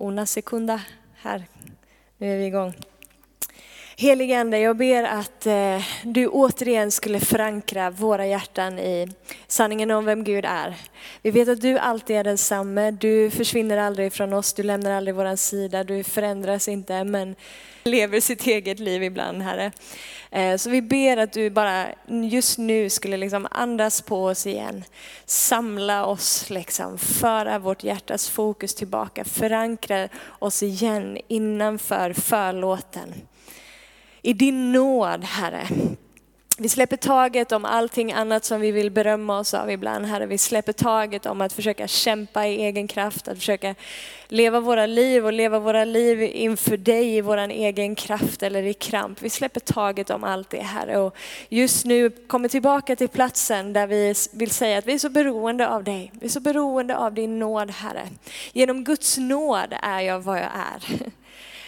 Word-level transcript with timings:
Una 0.00 0.26
sekunda 0.26 0.80
här. 1.14 1.46
Nu 2.18 2.32
är 2.32 2.38
vi 2.38 2.46
igång. 2.46 2.74
Helige 4.00 4.40
Ande, 4.40 4.58
jag 4.58 4.76
ber 4.76 5.02
att 5.02 5.46
eh, 5.46 5.82
du 6.04 6.26
återigen 6.26 6.90
skulle 6.90 7.20
förankra 7.20 7.90
våra 7.90 8.26
hjärtan 8.26 8.78
i 8.78 9.08
sanningen 9.46 9.90
om 9.90 10.04
vem 10.04 10.24
Gud 10.24 10.44
är. 10.44 10.76
Vi 11.22 11.30
vet 11.30 11.48
att 11.48 11.60
du 11.60 11.78
alltid 11.78 12.16
är 12.16 12.24
densamme, 12.24 12.90
du 12.90 13.30
försvinner 13.30 13.76
aldrig 13.76 14.12
från 14.12 14.32
oss, 14.32 14.52
du 14.52 14.62
lämnar 14.62 14.90
aldrig 14.90 15.14
vår 15.14 15.36
sida, 15.36 15.84
du 15.84 16.04
förändras 16.04 16.68
inte 16.68 17.04
men 17.04 17.36
lever 17.84 18.20
sitt 18.20 18.46
eget 18.46 18.78
liv 18.78 19.02
ibland 19.02 19.42
Herre. 19.42 19.72
Eh, 20.30 20.56
så 20.56 20.70
vi 20.70 20.82
ber 20.82 21.16
att 21.16 21.32
du 21.32 21.50
bara 21.50 21.86
just 22.30 22.58
nu 22.58 22.90
skulle 22.90 23.16
liksom 23.16 23.48
andas 23.50 24.02
på 24.02 24.24
oss 24.24 24.46
igen. 24.46 24.84
Samla 25.24 26.06
oss, 26.06 26.50
liksom, 26.50 26.98
föra 26.98 27.58
vårt 27.58 27.84
hjärtas 27.84 28.28
fokus 28.28 28.74
tillbaka, 28.74 29.24
förankra 29.24 30.08
oss 30.38 30.62
igen 30.62 31.18
innanför 31.28 32.12
förlåten. 32.12 33.14
I 34.22 34.32
din 34.32 34.72
nåd 34.72 35.24
Herre. 35.24 35.68
Vi 36.62 36.68
släpper 36.68 36.96
taget 36.96 37.52
om 37.52 37.64
allting 37.64 38.12
annat 38.12 38.44
som 38.44 38.60
vi 38.60 38.70
vill 38.70 38.90
berömma 38.90 39.38
oss 39.38 39.54
av 39.54 39.70
ibland, 39.70 40.06
Herre. 40.06 40.26
Vi 40.26 40.38
släpper 40.38 40.72
taget 40.72 41.26
om 41.26 41.40
att 41.40 41.52
försöka 41.52 41.86
kämpa 41.88 42.46
i 42.46 42.62
egen 42.62 42.88
kraft, 42.88 43.28
att 43.28 43.38
försöka 43.38 43.74
leva 44.28 44.60
våra 44.60 44.86
liv 44.86 45.26
och 45.26 45.32
leva 45.32 45.58
våra 45.58 45.84
liv 45.84 46.22
inför 46.22 46.76
dig 46.76 47.16
i 47.16 47.20
vår 47.20 47.38
egen 47.38 47.94
kraft 47.94 48.42
eller 48.42 48.62
i 48.62 48.74
kramp. 48.74 49.22
Vi 49.22 49.30
släpper 49.30 49.60
taget 49.60 50.10
om 50.10 50.24
allt 50.24 50.50
det, 50.50 50.62
Herre. 50.62 50.98
Och 50.98 51.16
just 51.48 51.84
nu 51.84 52.10
kommer 52.10 52.48
tillbaka 52.48 52.96
till 52.96 53.08
platsen 53.08 53.72
där 53.72 53.86
vi 53.86 54.14
vill 54.32 54.50
säga 54.50 54.78
att 54.78 54.86
vi 54.86 54.94
är 54.94 54.98
så 54.98 55.08
beroende 55.08 55.68
av 55.68 55.84
dig. 55.84 56.12
Vi 56.20 56.26
är 56.26 56.30
så 56.30 56.40
beroende 56.40 56.96
av 56.96 57.14
din 57.14 57.38
nåd, 57.38 57.70
Herre. 57.70 58.08
Genom 58.52 58.84
Guds 58.84 59.18
nåd 59.18 59.74
är 59.82 60.00
jag 60.00 60.20
vad 60.20 60.38
jag 60.38 60.50
är. 60.54 61.10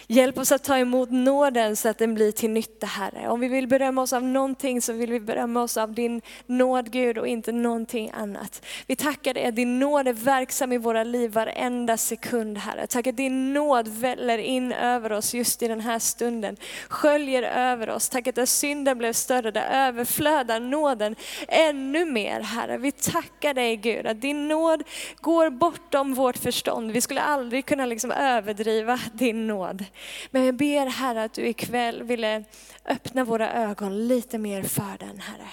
Hjälp 0.07 0.37
oss 0.37 0.51
att 0.51 0.63
ta 0.63 0.77
emot 0.77 1.11
nåden 1.11 1.75
så 1.75 1.89
att 1.89 1.97
den 1.97 2.13
blir 2.13 2.31
till 2.31 2.49
nytta 2.49 2.87
Herre. 2.87 3.29
Om 3.29 3.39
vi 3.39 3.47
vill 3.47 3.67
berömma 3.67 4.01
oss 4.01 4.13
av 4.13 4.23
någonting 4.23 4.81
så 4.81 4.93
vill 4.93 5.11
vi 5.11 5.19
berömma 5.19 5.63
oss 5.63 5.77
av 5.77 5.93
din 5.93 6.21
nåd 6.45 6.91
Gud 6.91 7.17
och 7.17 7.27
inte 7.27 7.51
någonting 7.51 8.11
annat. 8.13 8.65
Vi 8.87 8.95
tackar 8.95 9.33
dig 9.33 9.45
att 9.45 9.55
din 9.55 9.79
nåd 9.79 10.07
är 10.07 10.13
verksam 10.13 10.71
i 10.71 10.77
våra 10.77 11.03
liv 11.03 11.31
varenda 11.31 11.97
sekund 11.97 12.57
Herre. 12.57 12.87
Tack 12.87 13.07
att 13.07 13.17
din 13.17 13.53
nåd 13.53 13.87
väller 13.87 14.37
in 14.37 14.71
över 14.71 15.11
oss 15.11 15.33
just 15.33 15.63
i 15.63 15.67
den 15.67 15.81
här 15.81 15.99
stunden. 15.99 16.57
Sköljer 16.87 17.43
över 17.43 17.89
oss. 17.89 18.09
Tack 18.09 18.27
att 18.27 18.35
där 18.35 18.45
synden 18.45 18.97
blev 18.97 19.13
större, 19.13 19.51
där 19.51 19.69
överflödar 19.71 20.59
nåden 20.59 21.15
ännu 21.47 22.05
mer 22.05 22.41
Herre. 22.41 22.77
Vi 22.77 22.91
tackar 22.91 23.53
dig 23.53 23.75
Gud 23.75 24.07
att 24.07 24.21
din 24.21 24.47
nåd 24.47 24.83
går 25.21 25.49
bortom 25.49 26.13
vårt 26.13 26.37
förstånd. 26.37 26.91
Vi 26.91 27.01
skulle 27.01 27.21
aldrig 27.21 27.65
kunna 27.65 27.85
liksom 27.85 28.11
överdriva 28.11 28.99
din 29.13 29.47
nåd. 29.47 29.85
Men 30.31 30.45
jag 30.45 30.55
ber 30.55 30.85
Herre 30.85 31.23
att 31.23 31.33
du 31.33 31.47
ikväll 31.47 32.03
ville 32.03 32.43
öppna 32.85 33.23
våra 33.23 33.53
ögon 33.53 34.07
lite 34.07 34.37
mer 34.37 34.63
för 34.63 34.97
den 34.99 35.19
Herre. 35.19 35.49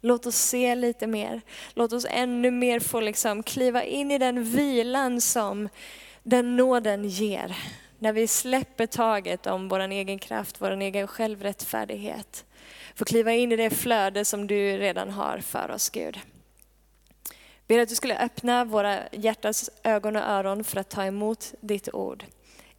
Låt 0.00 0.26
oss 0.26 0.36
se 0.36 0.74
lite 0.74 1.06
mer. 1.06 1.40
Låt 1.74 1.92
oss 1.92 2.06
ännu 2.10 2.50
mer 2.50 2.80
få 2.80 3.00
liksom 3.00 3.42
kliva 3.42 3.84
in 3.84 4.10
i 4.10 4.18
den 4.18 4.44
vilan 4.44 5.20
som 5.20 5.68
den 6.22 6.56
nåden 6.56 7.08
ger. 7.08 7.56
När 7.98 8.12
vi 8.12 8.26
släpper 8.26 8.86
taget 8.86 9.46
om 9.46 9.68
vår 9.68 9.80
egen 9.80 10.18
kraft, 10.18 10.60
vår 10.60 10.70
egen 10.70 11.06
självrättfärdighet. 11.06 12.44
Få 12.94 13.04
kliva 13.04 13.32
in 13.32 13.52
i 13.52 13.56
det 13.56 13.70
flöde 13.70 14.24
som 14.24 14.46
du 14.46 14.78
redan 14.78 15.10
har 15.10 15.38
för 15.38 15.70
oss 15.70 15.90
Gud. 15.90 16.20
Ber 17.66 17.78
att 17.78 17.88
du 17.88 17.94
skulle 17.94 18.18
öppna 18.18 18.64
våra 18.64 18.98
hjärtas 19.12 19.70
ögon 19.82 20.16
och 20.16 20.22
öron 20.22 20.64
för 20.64 20.80
att 20.80 20.90
ta 20.90 21.04
emot 21.04 21.54
ditt 21.60 21.94
ord 21.94 22.24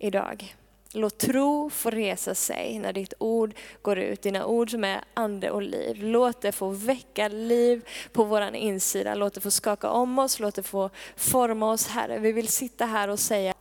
idag. 0.01 0.55
Låt 0.93 1.17
tro 1.17 1.69
få 1.69 1.89
resa 1.89 2.35
sig 2.35 2.79
när 2.79 2.93
ditt 2.93 3.13
ord 3.19 3.53
går 3.81 3.99
ut, 3.99 4.21
dina 4.21 4.45
ord 4.45 4.71
som 4.71 4.83
är 4.83 5.01
ande 5.13 5.51
och 5.51 5.61
liv. 5.61 6.03
Låt 6.03 6.41
det 6.41 6.51
få 6.51 6.69
väcka 6.69 7.27
liv 7.27 7.89
på 8.11 8.23
vår 8.23 8.55
insida, 8.55 9.15
låt 9.15 9.33
det 9.33 9.41
få 9.41 9.51
skaka 9.51 9.89
om 9.89 10.19
oss, 10.19 10.39
låt 10.39 10.55
det 10.55 10.63
få 10.63 10.89
forma 11.15 11.71
oss 11.71 11.87
Herre. 11.87 12.19
Vi 12.19 12.31
vill 12.31 12.47
sitta 12.47 12.85
här 12.85 13.07
och 13.07 13.19
säga 13.19 13.53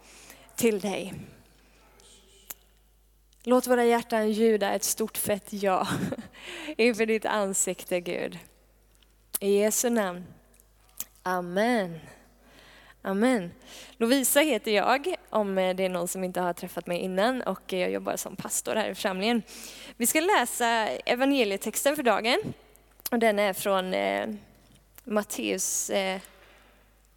till 0.57 0.81
dig. 0.81 1.15
Låt 3.43 3.67
våra 3.67 3.85
hjärtan 3.85 4.33
ljuda 4.33 4.73
ett 4.73 4.85
stort 4.85 5.19
fett 5.19 5.53
ja 5.53 5.89
inför 6.77 7.07
ditt 7.07 7.25
ansikte 7.25 8.01
Gud. 8.01 8.39
I 9.41 9.59
Jesu 9.59 9.91
namn. 9.91 10.25
Amen. 11.23 11.99
Amen. 13.03 13.51
Lovisa 13.97 14.41
heter 14.41 14.71
jag, 14.71 15.17
om 15.31 15.59
eh, 15.59 15.77
det 15.77 15.85
är 15.85 15.89
någon 15.89 16.09
som 16.09 16.25
inte 16.25 16.41
har 16.41 16.53
träffat 16.53 16.87
mig 16.87 16.99
innan, 16.99 17.43
och 17.43 17.73
eh, 17.73 17.79
jag 17.81 17.91
jobbar 17.91 18.17
som 18.17 18.37
pastor 18.37 18.75
här 18.75 18.91
i 18.91 18.95
församlingen. 18.95 19.43
Vi 19.97 20.07
ska 20.07 20.21
läsa 20.21 20.67
evangelietexten 20.89 21.97
för 21.97 22.03
dagen, 22.03 22.41
och 23.11 23.19
den 23.19 23.39
är 23.39 23.53
från 23.53 23.95
eh, 23.95 24.29
Matteus 25.05 25.91
eh, 25.91 26.21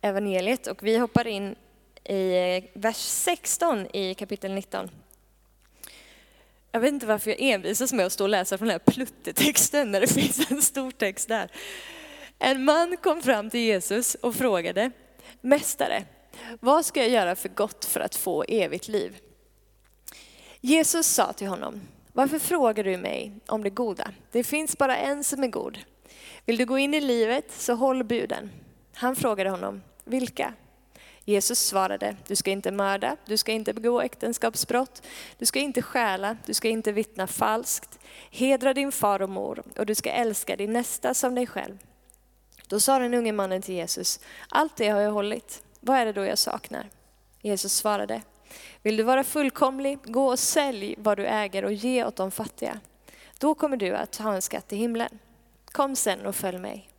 evangeliet, 0.01 0.68
och 0.68 0.84
vi 0.84 0.97
hoppar 0.97 1.28
in 1.28 1.56
i 2.03 2.34
eh, 2.57 2.79
vers 2.79 2.97
16 2.97 3.88
i 3.94 4.13
kapitel 4.13 4.53
19. 4.53 4.90
Jag 6.72 6.80
vet 6.80 6.94
inte 6.94 7.06
varför 7.06 7.30
jag 7.30 7.41
envisas 7.41 7.94
med 7.94 8.06
att 8.06 8.12
stå 8.12 8.24
och 8.24 8.30
läsa 8.30 8.57
från 8.57 8.68
den 8.68 8.80
här 8.85 8.94
pluttetexten 8.94 9.91
när 9.91 10.01
det 10.01 10.07
finns 10.13 10.51
en 10.51 10.62
stor 10.62 10.91
text 10.91 11.28
där. 11.28 11.51
En 12.40 12.63
man 12.63 12.97
kom 12.97 13.22
fram 13.22 13.50
till 13.50 13.59
Jesus 13.59 14.16
och 14.16 14.35
frågade, 14.35 14.91
Mästare, 15.41 16.03
vad 16.60 16.86
ska 16.86 17.00
jag 17.00 17.10
göra 17.10 17.36
för 17.36 17.50
gott 17.50 17.86
för 17.86 18.00
att 18.00 18.16
få 18.16 18.44
evigt 18.44 18.88
liv? 18.88 19.20
Jesus 20.62 21.08
sa 21.08 21.34
till 21.34 21.48
honom, 21.48 21.82
varför 22.14 22.40
frågar 22.40 22.84
du 22.84 22.98
mig 22.98 23.32
om 23.48 23.64
det 23.64 23.70
goda? 23.70 24.12
Det 24.32 24.44
finns 24.44 24.78
bara 24.78 24.98
en 24.98 25.24
som 25.24 25.44
är 25.44 25.48
god. 25.48 25.80
Vill 26.46 26.58
du 26.58 26.66
gå 26.66 26.78
in 26.78 26.94
i 26.94 27.02
livet 27.02 27.52
så 27.52 27.74
håll 27.74 28.04
buden. 28.04 28.52
Han 28.94 29.16
frågade 29.16 29.50
honom, 29.50 29.82
vilka? 30.04 30.54
Jesus 31.26 31.60
svarade, 31.60 32.16
du 32.28 32.36
ska 32.36 32.52
inte 32.52 32.72
mörda, 32.72 33.18
du 33.26 33.38
ska 33.38 33.52
inte 33.52 33.74
begå 33.74 34.02
äktenskapsbrott, 34.02 35.02
du 35.38 35.46
ska 35.46 35.60
inte 35.60 35.82
stjäla, 35.82 36.38
du 36.46 36.54
ska 36.54 36.70
inte 36.70 36.92
vittna 36.92 37.28
falskt, 37.28 38.00
hedra 38.32 38.74
din 38.74 38.92
far 38.92 39.22
och 39.22 39.30
mor 39.30 39.64
och 39.78 39.86
du 39.86 39.96
ska 39.96 40.12
älska 40.12 40.56
din 40.56 40.74
nästa 40.74 41.14
som 41.14 41.36
dig 41.36 41.48
själv. 41.48 41.78
Då 42.68 42.80
sa 42.80 43.00
den 43.00 43.14
unge 43.14 43.32
mannen 43.32 43.62
till 43.62 43.76
Jesus, 43.76 44.20
allt 44.50 44.76
det 44.76 44.90
har 44.90 45.02
jag 45.02 45.12
hållit, 45.12 45.64
vad 45.86 45.98
är 45.98 46.06
det 46.06 46.14
då 46.14 46.26
jag 46.26 46.38
saknar? 46.38 46.90
Jesus 47.42 47.74
svarade, 47.74 48.22
vill 48.82 48.98
du 48.98 49.04
vara 49.04 49.24
fullkomlig, 49.24 50.00
gå 50.04 50.28
och 50.28 50.40
sälj 50.40 50.96
vad 50.98 51.18
du 51.18 51.26
äger 51.26 51.66
och 51.66 51.74
ge 51.74 52.06
åt 52.06 52.16
de 52.16 52.32
fattiga. 52.32 52.80
Då 53.40 53.56
kommer 53.56 53.78
du 53.78 53.96
att 53.96 54.16
ha 54.16 54.34
en 54.36 54.42
skatt 54.42 54.74
i 54.74 54.76
himlen. 54.76 55.20
Kom 55.66 55.96
sen 55.96 56.26
och 56.26 56.36
följ 56.36 56.58
mig. 56.58 56.90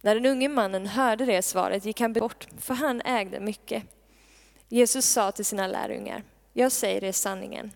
När 0.00 0.14
den 0.14 0.26
unge 0.26 0.48
mannen 0.48 0.86
hörde 0.86 1.24
det 1.24 1.42
svaret 1.42 1.84
gick 1.84 2.00
han 2.00 2.12
bort, 2.12 2.48
för 2.58 2.74
han 2.74 3.00
ägde 3.00 3.40
mycket. 3.40 3.82
Jesus 4.68 5.06
sa 5.06 5.32
till 5.32 5.44
sina 5.44 5.66
lärjungar, 5.66 6.22
jag 6.52 6.72
säger 6.72 7.04
er 7.04 7.12
sanningen. 7.12 7.72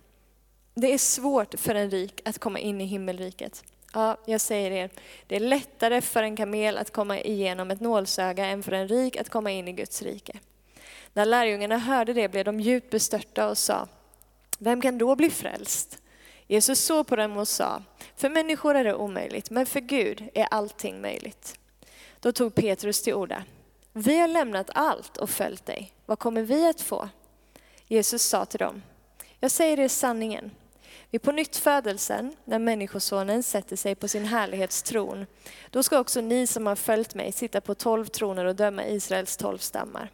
Det 0.74 0.94
är 0.94 0.98
svårt 0.98 1.54
för 1.60 1.74
en 1.74 1.90
rik 1.90 2.20
att 2.24 2.38
komma 2.38 2.58
in 2.58 2.80
i 2.80 2.84
himmelriket. 2.84 3.64
Ja, 3.96 4.16
jag 4.26 4.40
säger 4.40 4.70
er, 4.70 4.90
det 5.26 5.36
är 5.36 5.40
lättare 5.40 6.00
för 6.00 6.22
en 6.22 6.36
kamel 6.36 6.78
att 6.78 6.92
komma 6.92 7.20
igenom 7.20 7.70
ett 7.70 7.80
nålsöga 7.80 8.46
än 8.46 8.62
för 8.62 8.72
en 8.72 8.88
rik 8.88 9.16
att 9.16 9.28
komma 9.28 9.50
in 9.50 9.68
i 9.68 9.72
Guds 9.72 10.02
rike. 10.02 10.38
När 11.12 11.24
lärjungarna 11.24 11.78
hörde 11.78 12.12
det 12.12 12.28
blev 12.28 12.44
de 12.44 12.60
djupt 12.60 12.90
bestörta 12.90 13.48
och 13.48 13.58
sa, 13.58 13.88
vem 14.58 14.80
kan 14.80 14.98
då 14.98 15.16
bli 15.16 15.30
frälst? 15.30 15.98
Jesus 16.46 16.80
såg 16.80 17.06
på 17.06 17.16
dem 17.16 17.36
och 17.36 17.48
sa, 17.48 17.82
för 18.16 18.28
människor 18.28 18.74
är 18.74 18.84
det 18.84 18.94
omöjligt, 18.94 19.50
men 19.50 19.66
för 19.66 19.80
Gud 19.80 20.28
är 20.34 20.46
allting 20.50 21.00
möjligt. 21.00 21.58
Då 22.20 22.32
tog 22.32 22.54
Petrus 22.54 23.02
till 23.02 23.14
orda, 23.14 23.44
vi 23.92 24.20
har 24.20 24.28
lämnat 24.28 24.70
allt 24.74 25.16
och 25.16 25.30
följt 25.30 25.66
dig, 25.66 25.92
vad 26.06 26.18
kommer 26.18 26.42
vi 26.42 26.68
att 26.68 26.80
få? 26.80 27.08
Jesus 27.86 28.22
sa 28.22 28.44
till 28.44 28.58
dem, 28.58 28.82
jag 29.40 29.50
säger 29.50 29.80
er 29.80 29.88
sanningen, 29.88 30.50
vid 31.14 31.22
på 31.22 31.32
nytt 31.32 31.56
födelsen, 31.56 32.36
när 32.44 32.58
Människosonen 32.58 33.42
sätter 33.42 33.76
sig 33.76 33.94
på 33.94 34.08
sin 34.08 34.24
härlighetstron, 34.24 35.26
då 35.70 35.82
ska 35.82 35.98
också 35.98 36.20
ni 36.20 36.46
som 36.46 36.66
har 36.66 36.76
följt 36.76 37.14
mig 37.14 37.32
sitta 37.32 37.60
på 37.60 37.74
tolv 37.74 38.06
troner 38.06 38.44
och 38.44 38.56
döma 38.56 38.86
Israels 38.86 39.36
tolv 39.36 39.58
stammar. 39.58 40.10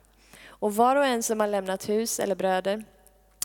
Och 0.47 0.77
var 0.77 0.97
och 0.97 1.05
en 1.05 1.23
som 1.23 1.41
har 1.41 1.49
lämnat 1.49 1.89
hus 1.89 2.21
eller 2.21 2.35
bröder, 2.35 2.85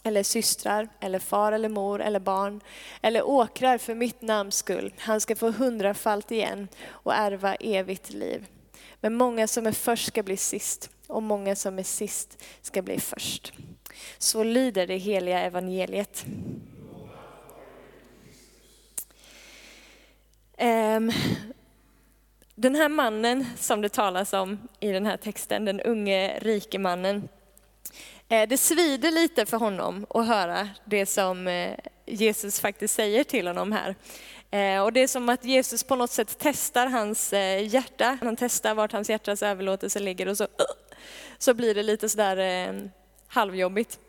eller 0.04 0.24
systrar, 0.24 0.90
eller 1.00 1.20
far 1.20 1.52
eller 1.52 1.70
mor 1.70 2.02
eller 2.02 2.20
barn, 2.20 2.62
eller 3.02 3.28
åkrar 3.28 3.78
för 3.78 3.96
mitt 3.96 4.22
namns 4.22 4.56
skull, 4.56 4.94
han 4.98 5.22
ska 5.22 5.36
få 5.36 5.52
hundrafalt 5.52 6.32
igen 6.32 6.68
och 6.88 7.14
ärva 7.14 7.56
evigt 7.56 8.10
liv. 8.10 8.46
Men 9.02 9.16
många 9.16 9.48
som 9.48 9.68
är 9.68 9.72
först 9.72 10.08
ska 10.08 10.24
bli 10.24 10.38
sist, 10.38 10.90
och 11.08 11.24
många 11.24 11.56
som 11.56 11.80
är 11.80 11.84
sist 11.84 12.44
ska 12.62 12.82
bli 12.82 13.00
först. 13.00 13.54
Så 14.18 14.44
lyder 14.44 14.88
det 14.88 14.98
heliga 14.98 15.40
evangeliet. 15.40 16.26
Ehm, 20.58 21.12
den 22.56 22.76
här 22.76 22.90
mannen 22.90 23.46
som 23.58 23.82
det 23.82 23.90
talas 23.90 24.34
om 24.34 24.68
i 24.80 24.92
den 24.92 25.06
här 25.06 25.18
texten, 25.18 25.66
den 25.66 25.82
unge 25.82 26.40
rike 26.40 26.80
mannen, 26.80 27.30
eh, 28.30 28.50
det 28.50 28.58
svider 28.58 29.12
lite 29.12 29.46
för 29.46 29.58
honom 29.58 30.06
att 30.10 30.28
höra 30.28 30.70
det 30.86 31.06
som 31.06 31.48
eh, 31.48 31.78
Jesus 32.06 32.60
faktiskt 32.60 32.96
säger 32.96 33.24
till 33.24 33.48
honom 33.48 33.72
här. 33.72 33.96
Eh, 34.52 34.84
och 34.84 34.94
det 34.94 35.00
är 35.00 35.08
som 35.08 35.30
att 35.30 35.46
Jesus 35.46 35.84
på 35.84 35.96
något 35.96 36.12
sätt 36.12 36.36
testar 36.40 36.88
hans 36.88 37.34
hjärta. 37.62 38.18
Han 38.22 38.36
testar 38.36 38.76
vart 38.76 38.92
hans 38.92 39.10
hjärtas 39.10 39.44
överlåtelse 39.44 40.00
ligger 40.00 40.28
och 40.28 40.38
så, 40.38 40.44
uh, 40.44 40.50
så 41.38 41.54
blir 41.54 41.76
det 41.76 41.84
lite 41.84 42.10
sådär 42.10 42.92
halvjobbigt. 43.28 44.00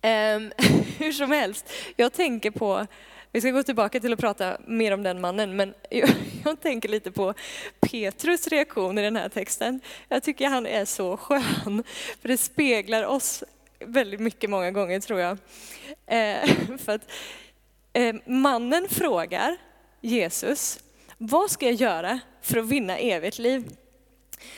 Ehm, 0.00 0.52
hur 0.98 1.12
som 1.12 1.30
helst, 1.30 1.72
jag 1.96 2.12
tänker 2.12 2.50
på 2.50 2.86
vi 3.32 3.40
ska 3.40 3.50
gå 3.50 3.62
tillbaka 3.62 4.00
till 4.00 4.12
att 4.12 4.18
prata 4.18 4.58
mer 4.66 4.92
om 4.92 5.02
den 5.02 5.20
mannen, 5.20 5.56
men 5.56 5.74
jag, 5.90 6.10
jag, 6.44 6.60
tänker 6.60 6.88
lite 6.88 7.10
på 7.10 7.34
Petrus 7.80 8.48
reaktion 8.48 8.98
i 8.98 9.02
den 9.02 9.16
här 9.16 9.28
texten. 9.28 9.80
Jag 10.08 10.22
tycker 10.22 10.48
han 10.48 10.66
är 10.66 10.84
så 10.84 11.16
skön, 11.16 11.84
för 12.20 12.28
det 12.28 12.36
speglar 12.36 13.04
oss 13.04 13.44
väldigt 13.78 14.20
mycket 14.20 14.50
många 14.50 14.70
gånger 14.70 15.00
tror 15.00 15.20
jag. 15.20 15.38
Eh, 16.06 16.50
för 16.78 16.92
att, 16.92 17.10
eh, 17.92 18.14
mannen 18.24 18.88
frågar 18.88 19.56
Jesus, 20.00 20.80
vad 21.18 21.50
ska 21.50 21.66
jag 21.66 21.74
göra 21.74 22.20
för 22.42 22.58
att 22.58 22.66
vinna 22.66 22.98
evigt 22.98 23.38
liv? 23.38 23.68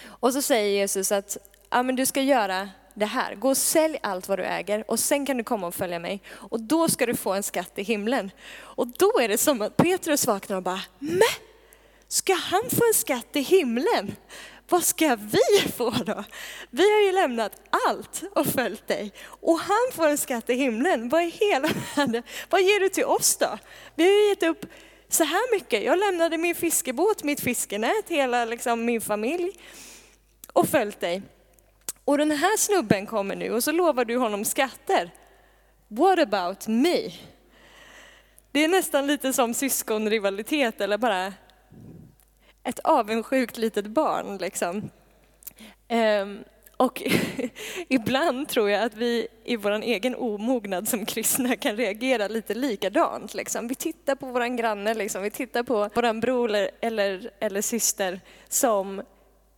Och 0.04 0.32
så 0.32 0.42
säger 0.42 0.70
Jesus 0.70 1.12
att 1.12 1.36
ja, 1.70 1.82
men 1.82 1.96
du 1.96 2.06
ska 2.06 2.22
göra 2.22 2.68
det 2.94 3.06
här. 3.06 3.34
Gå 3.34 3.48
och 3.48 3.56
sälj 3.56 3.98
allt 4.02 4.28
vad 4.28 4.38
du 4.38 4.44
äger 4.44 4.84
och 4.90 4.98
sen 4.98 5.26
kan 5.26 5.36
du 5.36 5.44
komma 5.44 5.66
och 5.66 5.74
följa 5.74 5.98
mig. 5.98 6.22
Och 6.30 6.60
då 6.60 6.88
ska 6.88 7.06
du 7.06 7.14
få 7.14 7.32
en 7.32 7.42
skatt 7.42 7.72
i 7.78 7.82
himlen. 7.82 8.30
Och 8.58 8.86
då 8.86 9.20
är 9.20 9.28
det 9.28 9.38
som 9.38 9.62
att 9.62 9.76
Petrus 9.76 10.26
vaknar 10.26 10.56
och 10.56 10.62
bara, 10.62 10.82
men 10.98 11.20
ska 12.08 12.34
han 12.34 12.62
få 12.70 12.86
en 12.88 12.94
skatt 12.94 13.36
i 13.36 13.40
himlen? 13.40 14.16
Vad 14.68 14.84
ska 14.84 15.16
vi 15.16 15.70
få 15.76 15.90
då? 15.90 16.24
Vi 16.70 16.94
har 16.94 17.00
ju 17.00 17.12
lämnat 17.12 17.52
allt 17.86 18.22
och 18.34 18.46
följt 18.46 18.86
dig. 18.86 19.12
Och 19.22 19.58
han 19.58 19.92
får 19.92 20.08
en 20.08 20.18
skatt 20.18 20.50
i 20.50 20.54
himlen. 20.54 21.08
Vad 21.08 21.22
är 21.22 21.30
hela 21.30 21.68
världen? 21.96 22.22
Vad 22.50 22.62
ger 22.62 22.80
du 22.80 22.88
till 22.88 23.04
oss 23.04 23.36
då? 23.36 23.58
Vi 23.94 24.04
har 24.04 24.22
ju 24.22 24.28
gett 24.28 24.42
upp 24.42 24.66
så 25.08 25.24
här 25.24 25.54
mycket. 25.54 25.82
Jag 25.82 25.98
lämnade 25.98 26.38
min 26.38 26.54
fiskebåt, 26.54 27.22
mitt 27.22 27.40
fiskenät, 27.40 28.08
hela 28.08 28.44
liksom, 28.44 28.84
min 28.84 29.00
familj 29.00 29.52
och 30.52 30.68
följt 30.68 31.00
dig. 31.00 31.22
Och 32.10 32.18
den 32.18 32.30
här 32.30 32.56
snubben 32.56 33.06
kommer 33.06 33.36
nu 33.36 33.52
och 33.52 33.64
så 33.64 33.72
lovar 33.72 34.04
du 34.04 34.16
honom 34.16 34.44
skatter. 34.44 35.10
What 35.88 36.18
about 36.18 36.68
me? 36.68 37.10
Det 38.52 38.64
är 38.64 38.68
nästan 38.68 39.06
lite 39.06 39.32
som 39.32 39.54
syskonrivalitet 39.54 40.80
eller 40.80 40.98
bara 40.98 41.32
ett 42.64 42.78
avundsjukt 42.78 43.58
litet 43.58 43.86
barn. 43.86 44.38
Liksom. 44.38 44.90
Um, 46.22 46.44
och 46.76 47.02
ibland 47.88 48.48
tror 48.48 48.70
jag 48.70 48.82
att 48.82 48.94
vi 48.94 49.28
i 49.44 49.56
vår 49.56 49.72
egen 49.72 50.14
omognad 50.14 50.88
som 50.88 51.06
kristna 51.06 51.56
kan 51.56 51.76
reagera 51.76 52.28
lite 52.28 52.54
likadant. 52.54 53.34
Liksom. 53.34 53.68
Vi 53.68 53.74
tittar 53.74 54.14
på 54.14 54.26
vår 54.26 54.56
granne, 54.56 54.94
liksom. 54.94 55.22
vi 55.22 55.30
tittar 55.30 55.62
på 55.62 55.88
vår 55.94 56.20
bror 56.20 56.68
eller, 56.80 57.30
eller 57.40 57.62
syster 57.62 58.20
som 58.48 59.02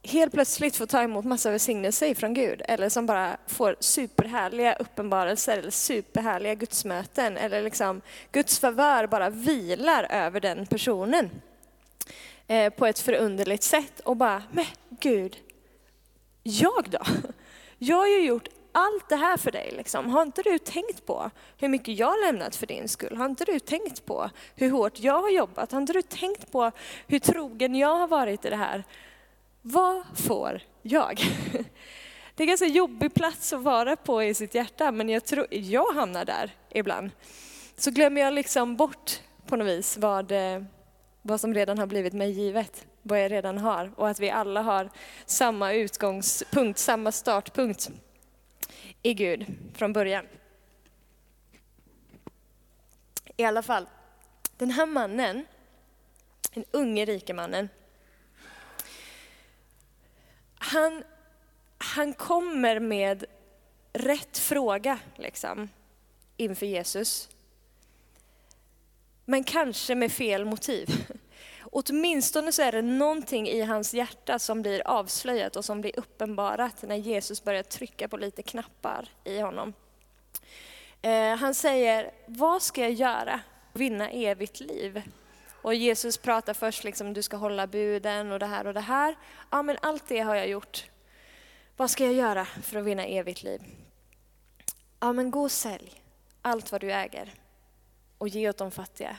helt 0.03 0.33
plötsligt 0.33 0.77
får 0.77 0.87
ta 0.87 1.03
emot 1.03 1.25
massa 1.25 1.51
välsignelser 1.51 2.15
från 2.15 2.35
Gud 2.35 2.63
eller 2.69 2.89
som 2.89 3.07
bara 3.07 3.37
får 3.47 3.77
superhärliga 3.81 4.75
uppenbarelser 4.75 5.59
eller 5.59 5.71
superhärliga 5.71 6.55
gudsmöten 6.55 7.37
eller 7.37 7.63
liksom 7.63 8.01
Guds 8.33 8.59
favör 8.59 9.07
bara 9.07 9.31
vilar 9.31 10.07
över 10.11 10.41
den 10.41 10.67
personen 10.67 11.31
eh, 12.47 12.73
på 12.73 12.87
ett 12.87 12.99
förunderligt 12.99 13.63
sätt 13.63 14.01
och 14.01 14.17
bara, 14.17 14.43
men 14.51 14.67
Gud, 14.89 15.37
jag 16.43 16.91
då? 16.91 17.03
Jag 17.79 17.97
har 17.97 18.07
ju 18.07 18.25
gjort 18.25 18.49
allt 18.73 19.09
det 19.09 19.17
här 19.17 19.37
för 19.37 19.51
dig. 19.51 19.75
Liksom. 19.77 20.11
Har 20.11 20.23
inte 20.23 20.43
du 20.43 20.59
tänkt 20.59 21.07
på 21.07 21.31
hur 21.59 21.69
mycket 21.69 21.99
jag 21.99 22.15
lämnat 22.27 22.57
för 22.57 22.67
din 22.67 22.89
skull? 22.89 23.17
Har 23.17 23.27
inte 23.27 23.45
du 23.45 23.59
tänkt 23.59 24.07
på 24.07 24.31
hur 24.55 24.71
hårt 24.71 24.99
jag 24.99 25.23
har 25.23 25.31
jobbat? 25.31 25.73
Har 25.73 25.81
inte 25.81 25.93
du 25.93 26.03
tänkt 26.03 26.53
på 26.53 26.71
hur 27.07 27.19
trogen 27.19 27.75
jag 27.75 27.97
har 27.97 28.07
varit 28.07 28.45
i 28.45 28.51
det 28.51 28.57
här? 28.57 28.85
Vad 29.62 30.03
får 30.14 30.61
jag? 30.82 31.17
Det 32.35 32.43
är 32.43 32.44
en 32.44 32.49
ganska 32.49 32.67
jobbig 32.67 33.14
plats 33.14 33.53
att 33.53 33.62
vara 33.62 33.97
på 33.97 34.23
i 34.23 34.35
sitt 34.35 34.55
hjärta, 34.55 34.93
men 34.93 35.09
jag 35.09 35.25
tror 35.25 35.47
jag 35.50 35.93
hamnar 35.94 36.25
där 36.25 36.55
ibland. 36.70 37.11
Så 37.76 37.91
glömmer 37.91 38.20
jag 38.20 38.35
liksom 38.35 38.76
bort 38.76 39.20
på 39.47 39.56
något 39.56 39.67
vis 39.67 39.97
vad, 39.97 40.32
eh, 40.32 40.62
vad 41.23 41.41
som 41.41 41.55
redan 41.55 41.79
har 41.79 41.87
blivit 41.87 42.12
mig 42.12 42.31
givet, 42.31 42.87
vad 43.03 43.25
jag 43.25 43.32
redan 43.32 43.59
har 43.59 43.93
och 43.97 44.09
att 44.09 44.20
vi 44.20 44.31
alla 44.31 44.62
har 44.62 44.91
samma 45.26 45.73
utgångspunkt, 45.73 46.79
samma 46.79 47.12
startpunkt 47.12 47.91
i 49.03 49.15
Gud 49.15 49.47
från 49.75 49.93
början. 49.93 50.26
I 53.37 53.44
alla 53.44 53.62
fall, 53.62 53.87
den 54.56 54.70
här 54.70 54.87
mannen, 54.87 55.47
den 56.55 56.65
unge 56.70 57.05
rike 57.05 57.35
mannen, 57.35 57.69
han, 60.73 61.05
han 61.79 62.13
kommer 62.13 62.81
med 62.81 63.25
rätt 63.93 64.39
fråga 64.39 64.99
liksom, 65.17 65.69
inför 66.37 66.67
Jesus. 66.67 67.29
Men 69.25 69.45
kanske 69.45 69.95
med 69.95 70.13
fel 70.13 70.45
motiv. 70.45 70.89
Åtminstone 71.75 72.53
så 72.53 72.63
är 72.63 72.73
det 72.73 72.83
någonting 72.83 73.49
i 73.49 73.63
hans 73.63 73.95
hjärta 73.95 74.39
som 74.39 74.63
blir 74.63 74.87
avslöjat 74.87 75.57
och 75.57 75.65
som 75.65 75.81
blir 75.81 75.99
uppenbarat 75.99 76.83
när 76.83 76.97
Jesus 76.97 77.45
börjar 77.45 77.63
trycka 77.63 78.09
på 78.09 78.17
lite 78.17 78.43
knappar 78.43 79.09
i 79.25 79.41
honom. 79.41 79.73
Eh, 81.03 81.37
han 81.37 81.55
säger, 81.55 82.11
vad 82.27 82.63
ska 82.63 82.81
jag 82.81 82.93
göra? 82.93 83.41
Vinna 83.73 84.11
evigt 84.11 84.61
liv. 84.61 85.03
Och 85.62 85.75
Jesus 85.75 86.19
pratar 86.19 86.55
först 86.55 86.85
liksom, 86.85 87.12
du 87.12 87.23
ska 87.23 87.37
hålla 87.37 87.67
buden 87.67 88.32
och 88.32 88.38
det 88.38 88.47
här 88.47 88.67
och 88.67 88.75
det 88.75 88.81
här. 88.81 89.17
Ja, 89.50 89.62
men 89.62 89.76
allt 89.82 90.09
det 90.09 90.20
har 90.20 90.35
jag 90.35 90.49
gjort. 90.49 90.91
Vad 91.76 91.91
ska 91.91 92.05
jag 92.05 92.14
göra 92.14 92.44
för 92.44 92.79
att 92.79 92.85
vinna 92.85 93.05
evigt 93.06 93.43
liv? 93.43 93.62
Ja, 95.00 95.12
men 95.12 95.31
gå 95.31 95.43
och 95.43 95.53
sälj 95.53 96.03
allt 96.43 96.73
vad 96.73 96.81
du 96.81 96.93
äger 96.93 97.35
och 98.19 98.29
ge 98.29 98.49
åt 98.49 98.56
de 98.56 98.70
fattiga. 98.70 99.17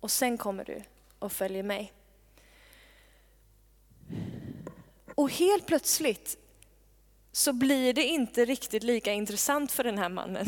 Och 0.00 0.10
sen 0.10 0.38
kommer 0.38 0.64
du 0.64 0.82
och 1.18 1.32
följer 1.32 1.62
mig. 1.62 1.92
Och 5.14 5.30
helt 5.30 5.66
plötsligt 5.66 6.38
så 7.32 7.52
blir 7.52 7.94
det 7.94 8.04
inte 8.04 8.44
riktigt 8.44 8.82
lika 8.82 9.12
intressant 9.12 9.72
för 9.72 9.84
den 9.84 9.98
här 9.98 10.08
mannen 10.08 10.46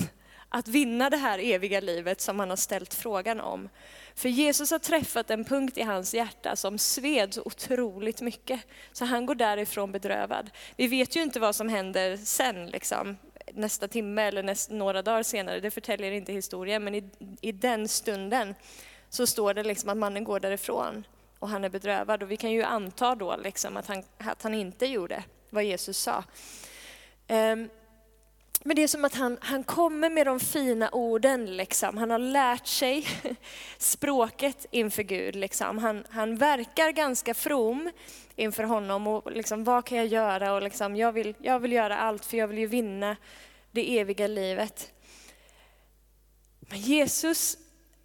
att 0.49 0.69
vinna 0.69 1.11
det 1.11 1.17
här 1.17 1.39
eviga 1.39 1.81
livet 1.81 2.21
som 2.21 2.39
han 2.39 2.51
har 2.51 2.57
ställt 2.57 2.95
frågan 2.95 3.41
om. 3.41 3.69
För 4.15 4.29
Jesus 4.29 4.71
har 4.71 4.79
träffat 4.79 5.31
en 5.31 5.45
punkt 5.45 5.79
i 5.79 5.83
hans 5.83 6.15
hjärta 6.15 6.57
som 6.57 6.79
sved 6.79 7.35
så 7.35 7.43
otroligt 7.45 8.21
mycket. 8.21 8.61
Så 8.93 9.05
han 9.05 9.27
går 9.27 9.35
därifrån 9.35 9.93
bedrövad. 9.93 10.51
Vi 10.77 10.87
vet 10.87 11.17
ju 11.17 11.23
inte 11.23 11.41
vad 11.41 11.57
som 11.57 11.69
händer 11.69 12.17
sen, 12.17 12.67
liksom, 12.67 13.17
nästa 13.53 13.89
timme 13.89 14.23
eller 14.23 14.43
näst, 14.43 14.71
några 14.71 15.03
dagar 15.03 15.23
senare. 15.23 15.61
Det 15.61 15.71
förtäljer 15.71 16.13
inte 16.13 16.33
historien, 16.33 16.85
men 16.85 16.95
i, 16.95 17.11
i 17.41 17.53
den 17.53 17.89
stunden 17.89 18.55
så 19.09 19.27
står 19.27 19.55
det 19.55 19.63
liksom 19.63 19.91
att 19.91 19.97
mannen 19.97 20.25
går 20.25 20.41
därifrån 20.41 21.07
och 21.39 21.49
han 21.49 21.65
är 21.65 21.69
bedrövad. 21.69 22.23
Och 22.23 22.31
vi 22.31 22.37
kan 22.37 22.53
ju 22.53 22.63
anta 22.63 23.15
då 23.15 23.37
liksom 23.37 23.77
att, 23.77 23.87
han, 23.87 24.03
att 24.19 24.43
han 24.43 24.55
inte 24.55 24.87
gjorde 24.87 25.25
vad 25.51 25.65
Jesus 25.65 25.99
sa. 25.99 26.25
Um, 27.29 27.69
men 28.65 28.77
det 28.77 28.83
är 28.83 28.89
som 28.89 29.05
att 29.05 29.15
han, 29.15 29.39
han 29.41 29.65
kommer 29.65 30.11
med 30.11 30.27
de 30.27 30.41
fina 30.41 30.91
orden. 30.91 31.57
Liksom. 31.57 31.97
Han 31.97 32.11
har 32.11 32.19
lärt 32.19 32.67
sig 32.67 33.07
språket 33.79 34.67
inför 34.71 35.03
Gud. 35.03 35.37
Liksom. 35.37 35.79
Han, 35.79 36.05
han 36.11 36.37
verkar 36.37 36.91
ganska 36.91 37.35
from 37.35 37.91
inför 38.37 38.63
honom. 38.63 39.07
Och 39.07 39.33
liksom, 39.33 39.65
vad 39.65 39.85
kan 39.85 39.99
jag 39.99 40.07
göra? 40.07 40.53
Och 40.53 40.63
liksom, 40.63 40.97
jag, 40.97 41.13
vill, 41.13 41.35
jag 41.39 41.61
vill 41.61 41.73
göra 41.73 41.99
allt 41.99 42.25
för 42.25 42.37
jag 42.37 42.49
vill 42.49 42.59
ju 42.59 42.67
vinna 42.67 43.17
det 43.71 43.99
eviga 43.99 44.27
livet. 44.27 44.93
Men 46.61 46.79
Jesus 46.79 47.59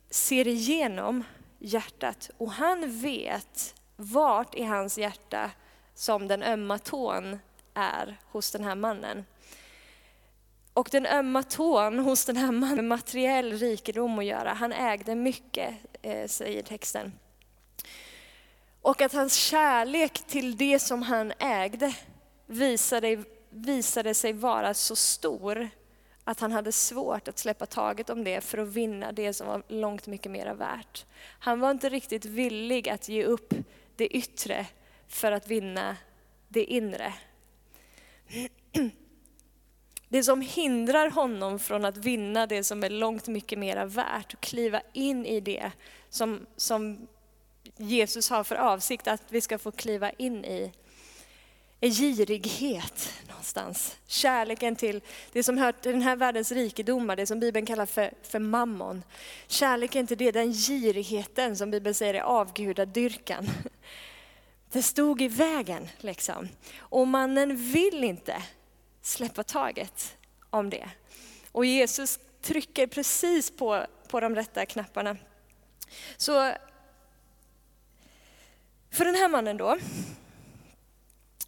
ser 0.09 0.47
igenom 0.47 1.23
hjärtat 1.59 2.29
och 2.37 2.51
han 2.51 3.01
vet 3.01 3.75
vart 3.95 4.55
i 4.55 4.63
hans 4.63 4.97
hjärta 4.97 5.51
som 5.93 6.27
den 6.27 6.43
ömma 6.43 6.79
tån 6.79 7.39
är 7.73 8.17
hos 8.31 8.51
den 8.51 8.63
här 8.63 8.75
mannen. 8.75 9.25
Och 10.75 10.89
den 10.91 11.05
ömma 11.05 11.43
tån 11.43 11.99
hos 11.99 12.25
den 12.25 12.37
här 12.37 12.51
mannen 12.51 12.75
med 12.75 12.85
materiell 12.85 13.53
rikedom 13.53 14.19
att 14.19 14.25
göra. 14.25 14.53
Han 14.53 14.71
ägde 14.71 15.15
mycket, 15.15 15.73
eh, 16.01 16.27
säger 16.27 16.63
texten. 16.63 17.11
Och 18.81 19.01
att 19.01 19.13
hans 19.13 19.35
kärlek 19.35 20.13
till 20.27 20.57
det 20.57 20.79
som 20.79 21.01
han 21.01 21.33
ägde 21.39 21.95
visade, 22.45 23.23
visade 23.49 24.13
sig 24.13 24.33
vara 24.33 24.73
så 24.73 24.95
stor 24.95 25.69
att 26.23 26.39
han 26.39 26.51
hade 26.51 26.71
svårt 26.71 27.27
att 27.27 27.37
släppa 27.37 27.65
taget 27.65 28.09
om 28.09 28.23
det 28.23 28.41
för 28.41 28.57
att 28.57 28.67
vinna 28.67 29.11
det 29.11 29.33
som 29.33 29.47
var 29.47 29.63
långt 29.67 30.07
mycket 30.07 30.31
mer 30.31 30.53
värt. 30.53 31.05
Han 31.39 31.59
var 31.59 31.71
inte 31.71 31.89
riktigt 31.89 32.25
villig 32.25 32.89
att 32.89 33.09
ge 33.09 33.23
upp 33.23 33.53
det 33.95 34.07
yttre 34.07 34.65
för 35.07 35.31
att 35.31 35.47
vinna 35.47 35.97
det 36.47 36.63
inre. 36.63 37.13
Det 40.15 40.23
som 40.23 40.41
hindrar 40.41 41.09
honom 41.09 41.59
från 41.59 41.85
att 41.85 41.97
vinna 41.97 42.47
det 42.47 42.63
som 42.63 42.83
är 42.83 42.89
långt 42.89 43.27
mycket 43.27 43.59
mera 43.59 43.85
värt 43.85 44.33
och 44.33 44.41
kliva 44.41 44.81
in 44.93 45.25
i 45.25 45.39
det 45.39 45.71
som, 46.09 46.45
som 46.55 47.07
Jesus 47.77 48.29
har 48.29 48.43
för 48.43 48.55
avsikt 48.55 49.07
att 49.07 49.21
vi 49.29 49.41
ska 49.41 49.57
få 49.57 49.71
kliva 49.71 50.11
in 50.11 50.45
i 50.45 50.71
är 51.81 51.89
girighet 51.89 53.13
någonstans. 53.27 53.97
Kärleken 54.07 54.75
till 54.75 55.01
det 55.31 55.43
som 55.43 55.57
hör 55.57 55.71
till 55.71 55.91
den 55.91 56.01
här 56.01 56.15
världens 56.15 56.51
rikedomar, 56.51 57.15
det 57.15 57.25
som 57.25 57.39
Bibeln 57.39 57.65
kallar 57.65 57.85
för, 57.85 58.13
för 58.23 58.39
mammon. 58.39 59.03
Kärleken 59.47 60.07
till 60.07 60.17
det, 60.17 60.31
den 60.31 60.53
girigheten 60.53 61.57
som 61.57 61.71
Bibeln 61.71 61.95
säger 61.95 62.13
är 62.13 62.21
avgudadyrkan. 62.21 63.49
Det 64.71 64.83
stod 64.83 65.21
i 65.21 65.27
vägen 65.27 65.87
liksom. 65.97 66.49
Och 66.77 67.07
mannen 67.07 67.57
vill 67.57 68.03
inte 68.03 68.43
släppa 69.05 69.43
taget 69.43 70.17
om 70.49 70.69
det. 70.69 70.89
Och 71.51 71.65
Jesus 71.65 72.19
trycker 72.41 72.87
precis 72.87 73.51
på, 73.51 73.85
på 74.07 74.19
de 74.19 74.35
rätta 74.35 74.65
knapparna. 74.65 75.17
Så 76.17 76.53
för 78.91 79.05
den 79.05 79.15
här 79.15 79.29
mannen 79.29 79.57
då, 79.57 79.77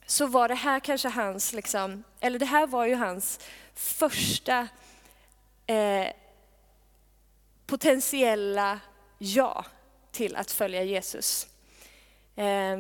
så 0.06 0.28
var 0.28 0.48
det 0.48 0.56
här 0.56 0.80
kanske 0.80 1.10
hans, 1.10 1.54
liksom, 1.54 2.04
eller 2.20 2.40
det 2.40 2.46
här 2.46 2.68
var 2.68 2.86
ju 2.86 2.96
hans 2.96 3.40
första 3.74 4.68
eh, 5.66 6.08
potentiella 7.66 8.80
ja 9.18 9.66
till 10.12 10.36
att 10.36 10.52
följa 10.52 10.84
Jesus. 10.84 11.48
Eh, 12.36 12.78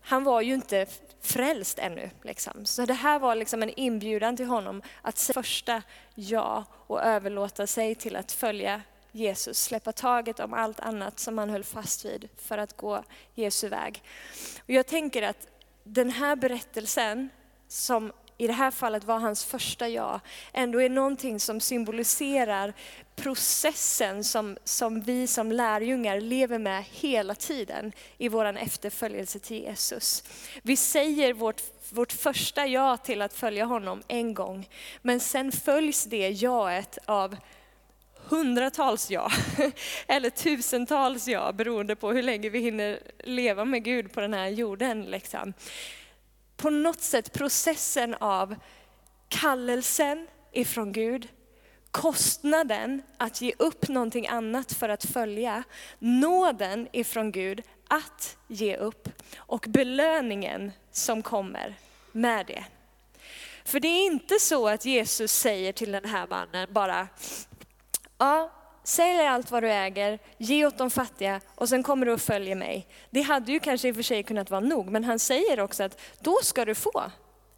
han 0.00 0.24
var 0.24 0.40
ju 0.40 0.54
inte 0.54 0.86
frälst 1.22 1.78
ännu. 1.78 2.10
Liksom. 2.22 2.64
Så 2.64 2.86
det 2.86 2.94
här 2.94 3.18
var 3.18 3.34
liksom 3.34 3.62
en 3.62 3.70
inbjudan 3.76 4.36
till 4.36 4.46
honom 4.46 4.82
att 5.02 5.18
säga 5.18 5.34
första 5.34 5.82
ja 6.14 6.64
och 6.86 7.02
överlåta 7.02 7.66
sig 7.66 7.94
till 7.94 8.16
att 8.16 8.32
följa 8.32 8.82
Jesus, 9.12 9.62
släppa 9.62 9.92
taget 9.92 10.40
om 10.40 10.54
allt 10.54 10.80
annat 10.80 11.18
som 11.18 11.38
han 11.38 11.50
höll 11.50 11.64
fast 11.64 12.04
vid 12.04 12.28
för 12.36 12.58
att 12.58 12.76
gå 12.76 13.04
Jesu 13.34 13.68
väg. 13.68 14.02
Och 14.62 14.70
jag 14.70 14.86
tänker 14.86 15.22
att 15.22 15.46
den 15.84 16.10
här 16.10 16.36
berättelsen, 16.36 17.28
som 17.68 18.12
i 18.42 18.46
det 18.46 18.52
här 18.52 18.70
fallet 18.70 19.04
var 19.04 19.18
hans 19.18 19.44
första 19.44 19.88
ja, 19.88 20.20
ändå 20.52 20.82
är 20.82 20.88
någonting 20.88 21.40
som 21.40 21.60
symboliserar 21.60 22.72
processen 23.16 24.24
som, 24.24 24.56
som 24.64 25.00
vi 25.00 25.26
som 25.26 25.52
lärjungar 25.52 26.20
lever 26.20 26.58
med 26.58 26.84
hela 26.90 27.34
tiden 27.34 27.92
i 28.18 28.28
vår 28.28 28.44
efterföljelse 28.44 29.38
till 29.38 29.62
Jesus. 29.62 30.24
Vi 30.62 30.76
säger 30.76 31.32
vårt, 31.32 31.62
vårt 31.90 32.12
första 32.12 32.66
ja 32.66 32.96
till 32.96 33.22
att 33.22 33.32
följa 33.32 33.64
honom 33.64 34.02
en 34.08 34.34
gång, 34.34 34.68
men 35.02 35.20
sen 35.20 35.52
följs 35.52 36.04
det 36.04 36.28
jaet 36.28 36.98
av 37.04 37.36
hundratals 38.14 39.10
ja, 39.10 39.30
eller 40.06 40.30
tusentals 40.30 41.28
ja, 41.28 41.52
beroende 41.52 41.96
på 41.96 42.12
hur 42.12 42.22
länge 42.22 42.48
vi 42.48 42.58
hinner 42.58 43.00
leva 43.24 43.64
med 43.64 43.84
Gud 43.84 44.12
på 44.12 44.20
den 44.20 44.34
här 44.34 44.48
jorden. 44.48 45.02
Liksom. 45.02 45.54
På 46.62 46.70
något 46.70 47.00
sätt 47.00 47.32
processen 47.32 48.14
av 48.14 48.56
kallelsen 49.28 50.28
ifrån 50.52 50.92
Gud, 50.92 51.28
kostnaden 51.90 53.02
att 53.16 53.40
ge 53.40 53.52
upp 53.58 53.88
någonting 53.88 54.26
annat 54.26 54.72
för 54.72 54.88
att 54.88 55.04
följa, 55.04 55.62
nåden 55.98 56.88
ifrån 56.92 57.32
Gud 57.32 57.62
att 57.88 58.36
ge 58.48 58.76
upp 58.76 59.08
och 59.36 59.64
belöningen 59.68 60.72
som 60.92 61.22
kommer 61.22 61.74
med 62.12 62.46
det. 62.46 62.64
För 63.64 63.80
det 63.80 63.88
är 63.88 64.06
inte 64.06 64.38
så 64.38 64.68
att 64.68 64.84
Jesus 64.84 65.32
säger 65.32 65.72
till 65.72 65.92
den 65.92 66.04
här 66.04 66.26
mannen 66.26 66.68
bara, 66.72 67.08
ja, 68.18 68.50
sälj 68.84 69.26
allt 69.26 69.50
vad 69.50 69.62
du 69.62 69.70
äger, 69.70 70.18
ge 70.38 70.66
åt 70.66 70.78
de 70.78 70.90
fattiga 70.90 71.40
och 71.54 71.68
sen 71.68 71.82
kommer 71.82 72.06
du 72.06 72.12
och 72.12 72.20
följer 72.20 72.54
mig. 72.54 72.86
Det 73.10 73.22
hade 73.22 73.52
ju 73.52 73.60
kanske 73.60 73.88
i 73.88 73.90
och 73.90 73.96
för 73.96 74.02
sig 74.02 74.22
kunnat 74.22 74.50
vara 74.50 74.60
nog, 74.60 74.90
men 74.90 75.04
han 75.04 75.18
säger 75.18 75.60
också 75.60 75.82
att 75.82 76.00
då 76.20 76.38
ska 76.42 76.64
du 76.64 76.74
få 76.74 77.02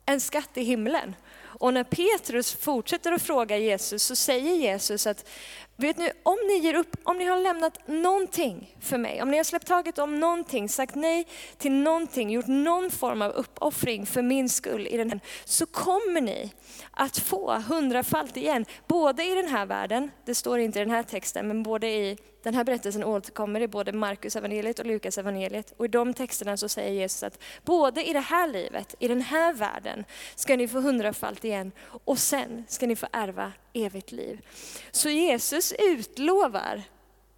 en 0.06 0.20
skatt 0.20 0.50
i 0.54 0.62
himlen. 0.62 1.14
Och 1.60 1.74
när 1.74 1.84
Petrus 1.84 2.54
fortsätter 2.54 3.12
att 3.12 3.22
fråga 3.22 3.58
Jesus 3.58 4.02
så 4.02 4.16
säger 4.16 4.54
Jesus 4.54 5.06
att 5.06 5.28
Vet 5.76 5.98
ni, 5.98 6.10
om 6.22 6.36
ni 6.48 6.58
ger 6.58 6.74
upp, 6.74 6.96
om 7.02 7.18
ni 7.18 7.24
har 7.24 7.36
lämnat 7.36 7.88
någonting 7.88 8.76
för 8.80 8.98
mig, 8.98 9.22
om 9.22 9.30
ni 9.30 9.36
har 9.36 9.44
släppt 9.44 9.66
taget 9.66 9.98
om 9.98 10.20
någonting, 10.20 10.68
sagt 10.68 10.94
nej 10.94 11.26
till 11.58 11.72
någonting, 11.72 12.30
gjort 12.30 12.46
någon 12.46 12.90
form 12.90 13.22
av 13.22 13.30
uppoffring 13.30 14.06
för 14.06 14.22
min 14.22 14.48
skull 14.48 14.86
i 14.86 14.96
den 14.96 15.10
här, 15.10 15.20
så 15.44 15.66
kommer 15.66 16.20
ni 16.20 16.52
att 16.90 17.18
få 17.18 17.58
hundrafalt 17.58 18.36
igen. 18.36 18.64
Både 18.86 19.24
i 19.24 19.34
den 19.34 19.48
här 19.48 19.66
världen, 19.66 20.10
det 20.24 20.34
står 20.34 20.58
inte 20.58 20.78
i 20.78 20.84
den 20.84 20.94
här 20.94 21.02
texten, 21.02 21.48
men 21.48 21.62
både 21.62 21.88
i 21.88 22.18
den 22.44 22.54
här 22.54 22.64
berättelsen 22.64 23.04
återkommer 23.04 23.60
i 23.60 23.68
både 23.68 23.92
Markus 23.92 24.36
evangeliet 24.36 24.78
och 24.78 24.86
Lukas 24.86 25.18
evangeliet. 25.18 25.74
Och 25.76 25.84
i 25.84 25.88
de 25.88 26.14
texterna 26.14 26.56
så 26.56 26.68
säger 26.68 26.92
Jesus 26.92 27.22
att 27.22 27.38
både 27.64 28.04
i 28.04 28.12
det 28.12 28.20
här 28.20 28.46
livet, 28.48 28.94
i 28.98 29.08
den 29.08 29.20
här 29.20 29.52
världen, 29.52 30.04
ska 30.34 30.56
ni 30.56 30.68
få 30.68 30.80
hundrafalt 30.80 31.44
igen 31.44 31.72
och 32.04 32.18
sen 32.18 32.64
ska 32.68 32.86
ni 32.86 32.96
få 32.96 33.06
ärva 33.12 33.52
evigt 33.72 34.12
liv. 34.12 34.46
Så 34.90 35.08
Jesus 35.08 35.72
utlovar 35.78 36.82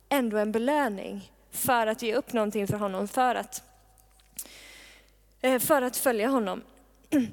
ändå 0.08 0.36
en 0.36 0.52
belöning 0.52 1.32
för 1.50 1.86
att 1.86 2.02
ge 2.02 2.14
upp 2.14 2.32
någonting 2.32 2.66
för 2.66 2.76
honom, 2.76 3.08
för 3.08 3.34
att, 3.34 3.62
eh, 5.40 5.58
för 5.58 5.82
att 5.82 5.96
följa 5.96 6.28
honom. 6.28 6.62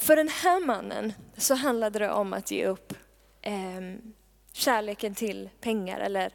För 0.00 0.16
den 0.16 0.28
här 0.28 0.66
mannen 0.66 1.12
så 1.36 1.54
handlade 1.54 1.98
det 1.98 2.10
om 2.10 2.32
att 2.32 2.50
ge 2.50 2.66
upp 2.66 2.94
eh, 3.42 3.80
kärleken 4.58 5.14
till 5.14 5.50
pengar 5.60 6.00
eller 6.00 6.32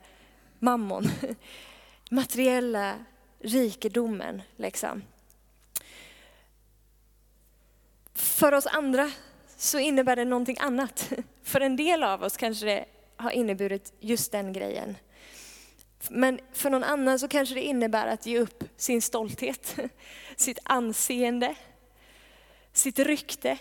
mammon. 0.59 1.09
Materiella 2.11 2.95
rikedomen. 3.39 4.41
Liksom. 4.55 5.03
För 8.13 8.53
oss 8.53 8.65
andra 8.65 9.11
så 9.57 9.79
innebär 9.79 10.15
det 10.15 10.25
någonting 10.25 10.57
annat. 10.59 11.13
För 11.43 11.61
en 11.61 11.75
del 11.75 12.03
av 12.03 12.23
oss 12.23 12.37
kanske 12.37 12.65
det 12.65 12.85
har 13.15 13.31
inneburit 13.31 13.93
just 13.99 14.31
den 14.31 14.53
grejen. 14.53 14.95
Men 16.09 16.39
för 16.53 16.69
någon 16.69 16.83
annan 16.83 17.19
så 17.19 17.27
kanske 17.27 17.55
det 17.55 17.61
innebär 17.61 18.07
att 18.07 18.25
ge 18.25 18.39
upp 18.39 18.63
sin 18.77 19.01
stolthet, 19.01 19.75
sitt 20.35 20.59
anseende, 20.63 21.55
sitt 22.73 22.99
rykte, 22.99 23.57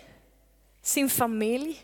sin 0.83 1.11
familj. 1.11 1.83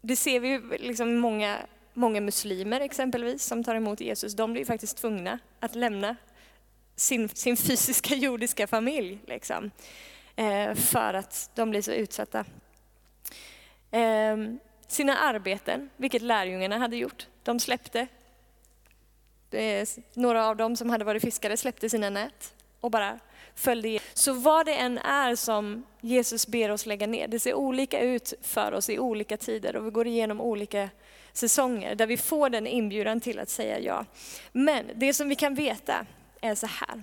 Det 0.00 0.16
ser 0.16 0.40
vi 0.40 0.48
ju 0.48 0.78
liksom 0.78 1.16
många, 1.18 1.58
många 1.94 2.20
muslimer 2.20 2.80
exempelvis 2.80 3.44
som 3.44 3.64
tar 3.64 3.74
emot 3.74 4.00
Jesus. 4.00 4.34
De 4.34 4.52
blir 4.52 4.64
faktiskt 4.64 4.96
tvungna 4.96 5.38
att 5.60 5.74
lämna 5.74 6.16
sin, 6.96 7.28
sin 7.28 7.56
fysiska 7.56 8.14
jordiska 8.14 8.66
familj. 8.66 9.18
Liksom, 9.26 9.70
eh, 10.36 10.74
för 10.74 11.14
att 11.14 11.50
de 11.54 11.70
blir 11.70 11.82
så 11.82 11.92
utsatta. 11.92 12.44
Ehm, 13.90 14.58
sina 14.86 15.18
arbeten, 15.18 15.90
vilket 15.96 16.22
lärjungarna 16.22 16.78
hade 16.78 16.96
gjort. 16.96 17.26
De 17.42 17.60
släppte. 17.60 18.06
Eh, 19.50 19.88
några 20.14 20.46
av 20.46 20.56
dem 20.56 20.76
som 20.76 20.90
hade 20.90 21.04
varit 21.04 21.22
fiskare 21.22 21.56
släppte 21.56 21.88
sina 21.88 22.10
nät 22.10 22.54
och 22.80 22.90
bara 22.90 23.18
följde 23.54 23.98
Så 24.14 24.32
vad 24.32 24.66
det 24.66 24.74
än 24.74 24.98
är 24.98 25.36
som 25.36 25.84
Jesus 26.00 26.46
ber 26.46 26.70
oss 26.70 26.86
lägga 26.86 27.06
ner, 27.06 27.28
det 27.28 27.40
ser 27.40 27.54
olika 27.54 28.00
ut 28.00 28.34
för 28.42 28.72
oss 28.72 28.90
i 28.90 28.98
olika 28.98 29.36
tider 29.36 29.76
och 29.76 29.86
vi 29.86 29.90
går 29.90 30.06
igenom 30.06 30.40
olika 30.40 30.88
säsonger 31.32 31.94
där 31.94 32.06
vi 32.06 32.16
får 32.16 32.50
den 32.50 32.66
inbjudan 32.66 33.20
till 33.20 33.38
att 33.38 33.48
säga 33.48 33.78
ja. 33.78 34.04
Men 34.52 34.90
det 34.94 35.14
som 35.14 35.28
vi 35.28 35.36
kan 35.36 35.54
veta 35.54 36.06
är 36.40 36.54
så 36.54 36.66
här. 36.66 37.02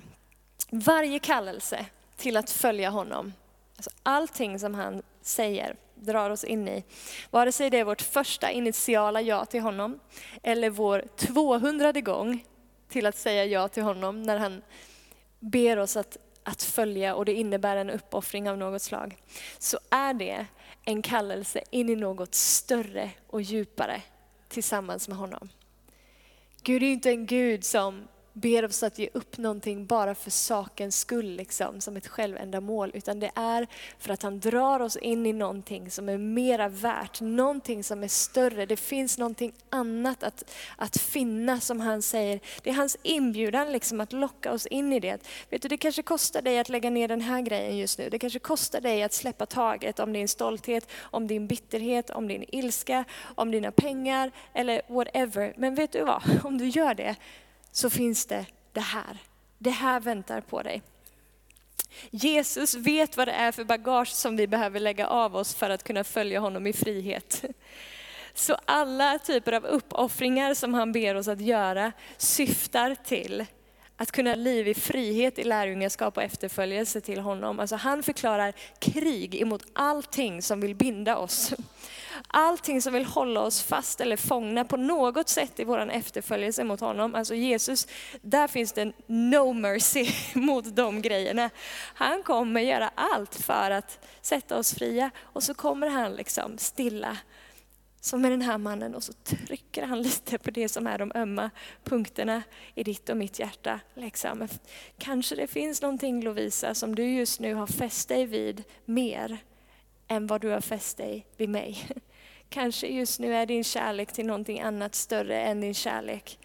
Varje 0.72 1.20
kallelse 1.20 1.86
till 2.18 2.38
att 2.38 2.50
följa 2.50 2.90
honom, 2.90 3.34
alltså 3.76 3.90
allting 4.04 4.60
som 4.60 4.74
han 4.74 5.02
säger, 5.22 5.76
drar 5.96 6.30
oss 6.30 6.44
in 6.44 6.68
i. 6.68 6.84
Vare 7.30 7.52
sig 7.52 7.70
det 7.70 7.78
är 7.80 7.84
vårt 7.84 8.02
första 8.02 8.52
initiala 8.52 9.22
ja 9.22 9.46
till 9.46 9.62
honom 9.62 10.00
eller 10.44 10.70
vår 10.70 11.04
200 11.16 11.92
gång 11.92 12.46
till 12.90 13.06
att 13.06 13.18
säga 13.18 13.46
ja 13.46 13.68
till 13.68 13.84
honom 13.84 14.24
när 14.24 14.38
han 14.38 14.62
ber 15.40 15.78
oss 15.78 15.98
att, 15.98 16.18
att 16.44 16.64
följa 16.64 17.16
och 17.16 17.26
det 17.26 17.34
innebär 17.34 17.76
en 17.76 17.90
uppoffring 17.90 18.50
av 18.50 18.58
något 18.58 18.82
slag. 18.82 19.18
Så 19.60 19.80
är 19.90 20.14
det 20.14 20.46
en 20.86 21.02
kallelse 21.02 21.62
in 21.70 21.90
i 21.90 21.96
något 21.96 22.36
större 22.36 23.12
och 23.28 23.42
djupare 23.42 24.02
tillsammans 24.50 25.08
med 25.08 25.18
honom. 25.18 25.50
Gud 26.64 26.84
är 26.84 26.88
inte 26.88 27.10
en 27.10 27.26
Gud 27.26 27.64
som 27.64 28.08
ber 28.40 28.66
oss 28.66 28.84
att 28.84 29.00
ge 29.00 29.10
upp 29.14 29.38
någonting 29.38 29.86
bara 29.86 30.16
för 30.16 30.32
sakens 30.32 31.00
skull, 31.00 31.36
liksom, 31.36 31.82
som 31.82 31.98
ett 31.98 32.08
självändamål. 32.08 32.92
Utan 32.94 33.20
det 33.20 33.32
är 33.36 33.68
för 34.00 34.14
att 34.14 34.24
han 34.24 34.40
drar 34.40 34.80
oss 34.80 34.98
in 34.98 35.26
i 35.26 35.34
någonting 35.34 35.92
som 35.92 36.10
är 36.10 36.18
mera 36.18 36.70
värt, 36.70 37.22
någonting 37.22 37.84
som 37.84 38.04
är 38.04 38.08
större. 38.08 38.66
Det 38.66 38.78
finns 38.78 39.18
någonting 39.18 39.54
annat 39.70 40.24
att, 40.24 40.52
att 40.78 40.98
finna 40.98 41.60
som 41.60 41.80
han 41.80 42.02
säger. 42.02 42.40
Det 42.64 42.70
är 42.70 42.74
hans 42.74 42.98
inbjudan 43.04 43.72
liksom, 43.72 44.02
att 44.02 44.14
locka 44.14 44.52
oss 44.52 44.66
in 44.66 44.94
i 44.94 45.00
det. 45.00 45.22
Vet 45.50 45.62
du, 45.62 45.68
det 45.68 45.78
kanske 45.78 46.04
kostar 46.04 46.42
dig 46.42 46.60
att 46.60 46.70
lägga 46.70 46.90
ner 46.90 47.08
den 47.08 47.22
här 47.22 47.42
grejen 47.42 47.78
just 47.78 48.00
nu. 48.00 48.10
Det 48.10 48.20
kanske 48.20 48.40
kostar 48.40 48.82
dig 48.82 49.04
att 49.04 49.14
släppa 49.14 49.46
taget 49.46 50.00
om 50.00 50.14
din 50.14 50.28
stolthet, 50.28 50.88
om 51.02 51.28
din 51.28 51.48
bitterhet, 51.48 52.10
om 52.10 52.28
din 52.28 52.46
ilska, 52.48 53.04
om 53.36 53.52
dina 53.52 53.72
pengar 53.72 54.32
eller 54.54 54.82
whatever. 54.88 55.54
Men 55.58 55.76
vet 55.76 55.92
du 55.92 56.04
vad? 56.04 56.24
Om 56.44 56.58
du 56.58 56.68
gör 56.68 56.94
det 56.94 57.16
så 57.72 57.90
finns 57.90 58.26
det 58.26 58.46
det 58.74 58.80
här. 58.80 59.18
Det 59.58 59.70
här 59.70 60.00
väntar 60.00 60.42
på 60.42 60.62
dig. 60.62 60.82
Jesus 62.12 62.76
vet 62.76 63.18
vad 63.18 63.28
det 63.28 63.32
är 63.32 63.52
för 63.52 63.64
bagage 63.64 64.08
som 64.08 64.36
vi 64.36 64.48
behöver 64.48 64.80
lägga 64.80 65.08
av 65.08 65.36
oss 65.36 65.56
för 65.56 65.70
att 65.70 65.84
kunna 65.84 66.04
följa 66.04 66.40
honom 66.40 66.68
i 66.68 66.74
frihet. 66.74 67.44
Så 68.34 68.58
alla 68.66 69.20
typer 69.20 69.52
av 69.52 69.66
uppoffringar 69.66 70.54
som 70.54 70.74
han 70.74 70.92
ber 70.92 71.16
oss 71.16 71.28
att 71.28 71.42
göra 71.42 71.92
syftar 72.18 72.96
till 72.96 73.46
att 73.98 74.12
kunna 74.12 74.36
liv 74.36 74.68
i 74.68 74.74
frihet 74.74 75.40
i 75.40 75.44
lärjungaskap 75.44 76.18
och 76.18 76.24
efterföljelse 76.24 77.02
till 77.02 77.20
honom. 77.20 77.60
Alltså 77.60 77.76
han 77.76 78.04
förklarar 78.04 78.54
krig 78.80 79.42
emot 79.42 79.64
allting 79.74 80.42
som 80.42 80.62
vill 80.62 80.76
binda 80.76 81.18
oss. 81.18 81.54
Allting 82.28 82.82
som 82.82 82.94
vill 82.94 83.06
hålla 83.06 83.42
oss 83.42 83.64
fast 83.64 84.02
eller 84.02 84.18
fångna 84.18 84.66
på 84.66 84.78
något 84.78 85.30
sätt 85.30 85.60
i 85.60 85.64
vår 85.64 85.92
efterföljelse 85.92 86.64
mot 86.64 86.80
honom. 86.80 87.16
Alltså 87.16 87.36
Jesus, 87.36 87.88
där 88.22 88.48
finns 88.48 88.72
det 88.72 88.92
no 89.08 89.54
mercy 89.54 90.08
mot 90.40 90.76
de 90.76 91.02
grejerna. 91.02 91.50
Han 91.94 92.24
kommer 92.24 92.62
göra 92.62 92.92
allt 92.96 93.36
för 93.36 93.72
att 93.72 94.06
sätta 94.22 94.58
oss 94.58 94.74
fria 94.74 95.12
och 95.22 95.44
så 95.44 95.54
kommer 95.54 95.88
han 95.88 96.14
liksom 96.14 96.58
stilla 96.58 97.18
som 98.02 98.22
med 98.22 98.32
den 98.32 98.42
här 98.42 98.58
mannen 98.58 98.96
och 98.96 99.04
så 99.04 99.14
trycker 99.14 99.86
han 99.86 100.02
lite 100.02 100.38
på 100.38 100.52
det 100.52 100.70
som 100.70 100.88
är 100.88 100.98
de 100.98 101.12
ömma 101.16 101.50
punkterna 101.84 102.44
i 102.76 102.84
ditt 102.84 103.10
och 103.10 103.18
mitt 103.18 103.40
hjärta. 103.40 103.80
Liksom. 103.94 104.48
Kanske 104.98 105.36
det 105.36 105.48
finns 105.48 105.82
någonting 105.82 106.24
Lovisa 106.24 106.74
som 106.74 106.96
du 106.96 107.04
just 107.04 107.40
nu 107.40 107.54
har 107.54 107.68
fäst 107.68 108.10
dig 108.10 108.26
vid 108.26 108.64
mer 108.86 109.38
än 110.08 110.28
vad 110.28 110.42
du 110.42 110.50
har 110.50 110.62
fäst 110.62 110.98
dig 110.98 111.26
vid 111.38 111.50
mig. 111.50 111.88
Kanske 112.50 112.88
just 112.88 113.20
nu 113.20 113.36
är 113.36 113.46
din 113.46 113.64
kärlek 113.64 114.14
till 114.14 114.26
någonting 114.26 114.60
annat 114.60 114.96
större 114.96 115.42
än 115.42 115.62
din 115.62 115.74
kärlek 115.74 116.40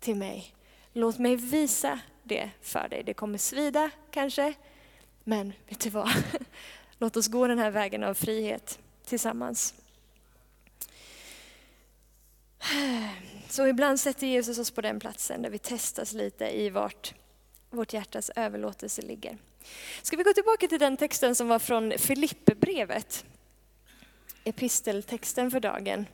till 0.00 0.16
mig. 0.16 0.54
Låt 0.92 1.18
mig 1.18 1.36
visa 1.36 2.00
det 2.22 2.50
för 2.60 2.88
dig. 2.88 3.02
Det 3.02 3.14
kommer 3.14 3.38
svida 3.38 3.90
kanske, 4.10 4.54
men 5.24 5.52
vet 5.68 5.80
du 5.80 5.90
vad? 5.90 6.10
Låt 6.98 7.16
oss 7.16 7.28
gå 7.28 7.46
den 7.46 7.58
här 7.58 7.70
vägen 7.70 8.04
av 8.04 8.14
frihet 8.14 8.78
tillsammans. 9.04 9.74
Så 13.48 13.66
ibland 13.66 14.00
sätter 14.00 14.26
Jesus 14.26 14.58
oss 14.58 14.70
på 14.70 14.80
den 14.80 15.00
platsen 15.00 15.42
där 15.42 15.50
vi 15.50 15.58
testas 15.58 16.12
lite 16.12 16.60
i 16.60 16.70
vart 16.70 17.14
vårt 17.70 17.92
hjärtas 17.92 18.30
överlåtelse 18.36 19.02
ligger. 19.02 19.38
Ska 20.02 20.16
vi 20.16 20.22
gå 20.22 20.32
tillbaka 20.32 20.68
till 20.68 20.78
den 20.78 20.96
texten 20.96 21.34
som 21.34 21.48
var 21.48 21.58
från 21.58 21.92
Filipperbrevet? 21.98 23.24
Episteltexten 24.44 25.50
för 25.50 25.60
dagen. 25.60 26.06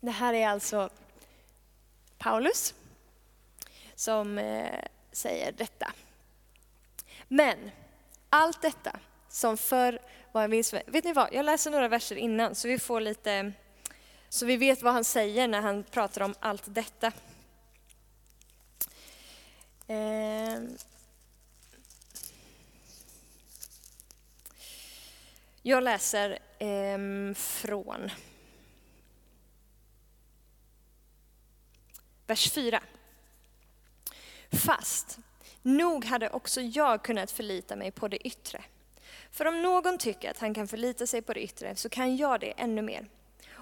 Det 0.00 0.10
här 0.10 0.34
är 0.34 0.48
alltså 0.48 0.90
Paulus 2.18 2.74
som 3.94 4.38
eh, 4.38 4.84
säger 5.12 5.52
detta. 5.52 5.92
Men 7.28 7.70
allt 8.30 8.62
detta 8.62 9.00
som 9.28 9.56
förr 9.56 9.98
var 10.32 10.44
en 10.44 10.50
vinst. 10.50 10.74
Vet 10.86 11.04
ni 11.04 11.12
vad, 11.12 11.28
jag 11.32 11.44
läser 11.44 11.70
några 11.70 11.88
verser 11.88 12.16
innan 12.16 12.54
så 12.54 12.68
vi 12.68 12.78
får 12.78 13.00
lite, 13.00 13.52
så 14.28 14.46
vi 14.46 14.56
vet 14.56 14.82
vad 14.82 14.92
han 14.92 15.04
säger 15.04 15.48
när 15.48 15.60
han 15.60 15.84
pratar 15.84 16.20
om 16.20 16.34
allt 16.40 16.64
detta. 16.66 17.12
Ehm. 19.86 20.76
Jag 25.62 25.84
läser 25.84 26.38
eh, 26.58 27.34
från 27.34 28.10
vers 32.26 32.52
4. 32.52 32.82
Fast 34.50 35.18
nog 35.62 36.04
hade 36.04 36.30
också 36.30 36.60
jag 36.60 37.02
kunnat 37.02 37.30
förlita 37.30 37.76
mig 37.76 37.90
på 37.90 38.08
det 38.08 38.26
yttre 38.26 38.64
för 39.30 39.44
om 39.46 39.62
någon 39.62 39.98
tycker 39.98 40.30
att 40.30 40.38
han 40.38 40.54
kan 40.54 40.68
förlita 40.68 41.06
sig 41.06 41.22
på 41.22 41.32
det 41.32 41.40
yttre 41.40 41.76
så 41.76 41.88
kan 41.88 42.16
jag 42.16 42.40
det 42.40 42.50
ännu 42.56 42.82
mer. 42.82 43.06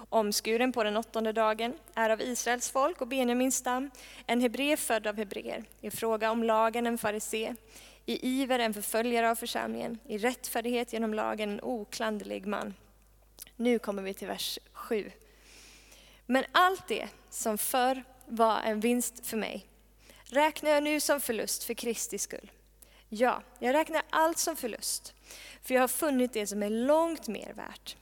Omskuren 0.09 0.71
på 0.71 0.83
den 0.83 0.97
åttonde 0.97 1.31
dagen, 1.33 1.73
är 1.93 2.09
av 2.09 2.21
Israels 2.21 2.69
folk 2.69 3.01
och 3.01 3.07
Benjamins 3.07 3.55
stam, 3.55 3.91
en 4.25 4.41
hebré 4.41 4.77
född 4.77 5.07
av 5.07 5.17
hebreer, 5.17 5.63
i 5.81 5.91
fråga 5.91 6.31
om 6.31 6.43
lagen 6.43 6.87
en 6.87 6.97
farisé, 6.97 7.55
i 8.09 8.41
iver 8.41 8.59
en 8.59 8.73
förföljare 8.73 9.31
av 9.31 9.35
församlingen, 9.35 9.99
i 10.05 10.17
rättfärdighet 10.17 10.93
genom 10.93 11.13
lagen 11.13 11.49
en 11.49 11.61
oklanderlig 11.61 12.45
man. 12.45 12.73
Nu 13.55 13.79
kommer 13.79 14.03
vi 14.03 14.13
till 14.13 14.27
vers 14.27 14.59
7. 14.73 15.11
Men 16.25 16.43
allt 16.51 16.87
det 16.87 17.07
som 17.29 17.57
förr 17.57 18.03
var 18.25 18.61
en 18.61 18.79
vinst 18.79 19.25
för 19.25 19.37
mig 19.37 19.65
räknar 20.23 20.71
jag 20.71 20.83
nu 20.83 20.99
som 20.99 21.21
förlust 21.21 21.63
för 21.63 21.73
Kristi 21.73 22.17
skull. 22.17 22.51
Ja, 23.09 23.43
jag 23.59 23.73
räknar 23.73 24.01
allt 24.09 24.37
som 24.37 24.55
förlust 24.55 25.13
för 25.61 25.73
jag 25.73 25.81
har 25.81 25.87
funnit 25.87 26.33
det 26.33 26.47
som 26.47 26.63
är 26.63 26.69
långt 26.69 27.27
mer 27.27 27.53
värt. 27.53 27.97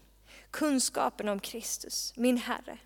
Kunskapen 0.51 1.29
om 1.29 1.39
Kristus, 1.39 2.13
min 2.15 2.37
Herre. 2.37 2.77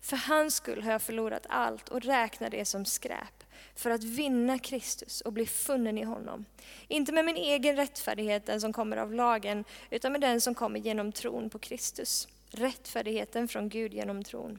För 0.00 0.16
hans 0.16 0.54
skull 0.54 0.82
har 0.82 0.92
jag 0.92 1.02
förlorat 1.02 1.46
allt 1.48 1.88
och 1.88 2.02
räknar 2.02 2.50
det 2.50 2.64
som 2.64 2.84
skräp 2.84 3.44
för 3.74 3.90
att 3.90 4.04
vinna 4.04 4.58
Kristus 4.58 5.20
och 5.20 5.32
bli 5.32 5.46
funnen 5.46 5.98
i 5.98 6.02
honom. 6.02 6.44
Inte 6.88 7.12
med 7.12 7.24
min 7.24 7.36
egen 7.36 7.76
rättfärdighet, 7.76 8.46
den 8.46 8.60
som 8.60 8.72
kommer 8.72 8.96
av 8.96 9.14
lagen, 9.14 9.64
utan 9.90 10.12
med 10.12 10.20
den 10.20 10.40
som 10.40 10.54
kommer 10.54 10.80
genom 10.80 11.12
tron 11.12 11.50
på 11.50 11.58
Kristus. 11.58 12.28
Rättfärdigheten 12.50 13.48
från 13.48 13.68
Gud 13.68 13.94
genom 13.94 14.24
tron. 14.24 14.58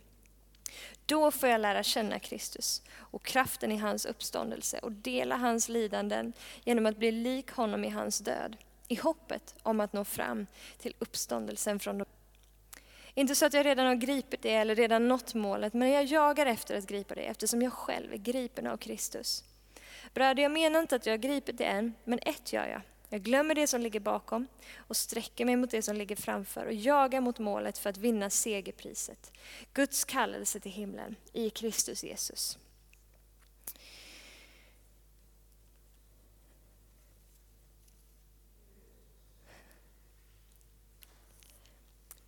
Då 1.05 1.31
får 1.31 1.49
jag 1.49 1.61
lära 1.61 1.83
känna 1.83 2.19
Kristus 2.19 2.81
och 2.97 3.23
kraften 3.23 3.71
i 3.71 3.77
hans 3.77 4.05
uppståndelse 4.05 4.79
och 4.79 4.91
dela 4.91 5.37
hans 5.37 5.69
lidanden 5.69 6.33
genom 6.63 6.85
att 6.85 6.97
bli 6.97 7.11
lik 7.11 7.51
honom 7.51 7.83
i 7.83 7.89
hans 7.89 8.19
död 8.19 8.57
i 8.87 8.95
hoppet 8.95 9.55
om 9.63 9.79
att 9.79 9.93
nå 9.93 10.03
fram 10.03 10.47
till 10.77 10.95
uppståndelsen 10.99 11.79
från 11.79 11.97
de 11.97 12.05
inte 13.15 13.35
så 13.35 13.45
att 13.45 13.53
jag 13.53 13.65
redan 13.65 13.85
har 13.85 13.95
gripit 13.95 14.41
det 14.41 14.53
eller 14.53 14.75
redan 14.75 15.07
nått 15.07 15.33
målet, 15.33 15.73
men 15.73 15.89
jag 15.89 16.05
jagar 16.05 16.45
efter 16.45 16.77
att 16.77 16.87
gripa 16.87 17.15
det 17.15 17.21
eftersom 17.21 17.61
jag 17.61 17.73
själv 17.73 18.13
är 18.13 18.17
gripen 18.17 18.67
av 18.67 18.77
Kristus. 18.77 19.43
Bröder, 20.13 20.43
jag 20.43 20.51
menar 20.51 20.79
inte 20.79 20.95
att 20.95 21.05
jag 21.05 21.13
har 21.13 21.17
gripit 21.17 21.57
det 21.57 21.65
än, 21.65 21.93
men 22.03 22.19
ett 22.19 22.53
gör 22.53 22.67
jag. 22.67 22.81
Jag 23.09 23.21
glömmer 23.21 23.55
det 23.55 23.67
som 23.67 23.81
ligger 23.81 23.99
bakom 23.99 24.47
och 24.77 24.97
sträcker 24.97 25.45
mig 25.45 25.55
mot 25.55 25.71
det 25.71 25.81
som 25.81 25.95
ligger 25.95 26.15
framför 26.15 26.65
och 26.65 26.73
jagar 26.73 27.21
mot 27.21 27.39
målet 27.39 27.77
för 27.77 27.89
att 27.89 27.97
vinna 27.97 28.29
segerpriset. 28.29 29.31
Guds 29.73 30.05
kallelse 30.05 30.59
till 30.59 30.71
himlen 30.71 31.15
i 31.33 31.49
Kristus 31.49 32.03
Jesus. 32.03 32.57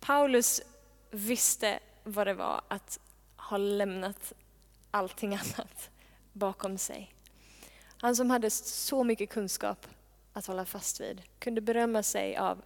Paulus 0.00 0.62
visste 1.16 1.78
vad 2.04 2.26
det 2.26 2.34
var 2.34 2.62
att 2.68 2.98
ha 3.36 3.56
lämnat 3.56 4.32
allting 4.90 5.34
annat 5.34 5.90
bakom 6.32 6.78
sig. 6.78 7.14
Han 7.98 8.16
som 8.16 8.30
hade 8.30 8.50
så 8.50 9.04
mycket 9.04 9.30
kunskap 9.30 9.86
att 10.32 10.46
hålla 10.46 10.64
fast 10.64 11.00
vid 11.00 11.22
kunde 11.38 11.60
berömma 11.60 12.02
sig 12.02 12.36
av, 12.36 12.62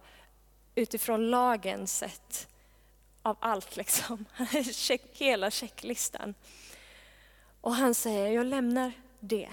utifrån 0.75 1.29
lagens 1.29 1.97
sätt, 1.97 2.47
av 3.21 3.37
allt 3.39 3.75
liksom. 3.75 4.25
Hela 5.13 5.51
checklistan. 5.51 6.33
Och 7.61 7.75
han 7.75 7.93
säger, 7.93 8.31
jag 8.31 8.45
lämnar 8.45 8.91
det. 9.19 9.49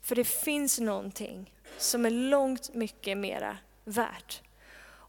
För 0.00 0.16
det 0.16 0.24
finns 0.24 0.80
någonting 0.80 1.54
som 1.78 2.06
är 2.06 2.10
långt 2.10 2.74
mycket 2.74 3.18
mera 3.18 3.58
värt. 3.84 4.42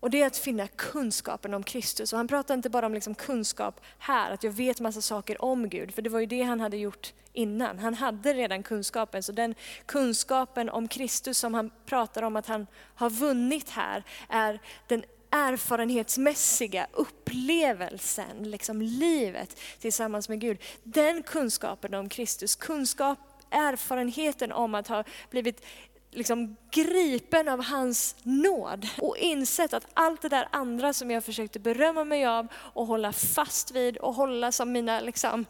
Och 0.01 0.09
det 0.09 0.21
är 0.21 0.27
att 0.27 0.37
finna 0.37 0.67
kunskapen 0.67 1.53
om 1.53 1.63
Kristus. 1.63 2.13
Och 2.13 2.17
han 2.17 2.27
pratar 2.27 2.53
inte 2.53 2.69
bara 2.69 2.85
om 2.85 2.93
liksom 2.93 3.15
kunskap 3.15 3.81
här, 3.99 4.31
att 4.31 4.43
jag 4.43 4.51
vet 4.51 4.79
massa 4.79 5.01
saker 5.01 5.41
om 5.41 5.69
Gud, 5.69 5.93
för 5.93 6.01
det 6.01 6.09
var 6.09 6.19
ju 6.19 6.25
det 6.25 6.41
han 6.41 6.59
hade 6.59 6.77
gjort 6.77 7.13
innan. 7.33 7.79
Han 7.79 7.93
hade 7.93 8.33
redan 8.33 8.63
kunskapen, 8.63 9.23
så 9.23 9.31
den 9.31 9.55
kunskapen 9.85 10.69
om 10.69 10.87
Kristus 10.87 11.37
som 11.37 11.53
han 11.53 11.71
pratar 11.85 12.21
om 12.23 12.35
att 12.35 12.47
han 12.47 12.67
har 12.95 13.09
vunnit 13.09 13.69
här, 13.69 14.03
är 14.29 14.59
den 14.87 15.03
erfarenhetsmässiga 15.29 16.87
upplevelsen, 16.91 18.51
liksom 18.51 18.81
livet 18.81 19.59
tillsammans 19.79 20.29
med 20.29 20.39
Gud. 20.39 20.57
Den 20.83 21.23
kunskapen 21.23 21.93
om 21.93 22.09
Kristus, 22.09 22.55
kunskap, 22.55 23.19
erfarenheten 23.49 24.51
om 24.51 24.75
att 24.75 24.87
ha 24.87 25.03
blivit 25.29 25.65
liksom 26.11 26.55
gripen 26.71 27.47
av 27.47 27.63
hans 27.63 28.15
nåd 28.23 28.87
och 28.97 29.17
insett 29.17 29.73
att 29.73 29.87
allt 29.93 30.21
det 30.21 30.29
där 30.29 30.47
andra 30.51 30.93
som 30.93 31.11
jag 31.11 31.23
försökte 31.23 31.59
berömma 31.59 32.03
mig 32.03 32.25
av 32.25 32.47
och 32.55 32.85
hålla 32.87 33.13
fast 33.13 33.71
vid 33.71 33.97
och 33.97 34.13
hålla 34.13 34.51
som 34.51 34.71
mina 34.71 34.99
liksom 34.99 35.45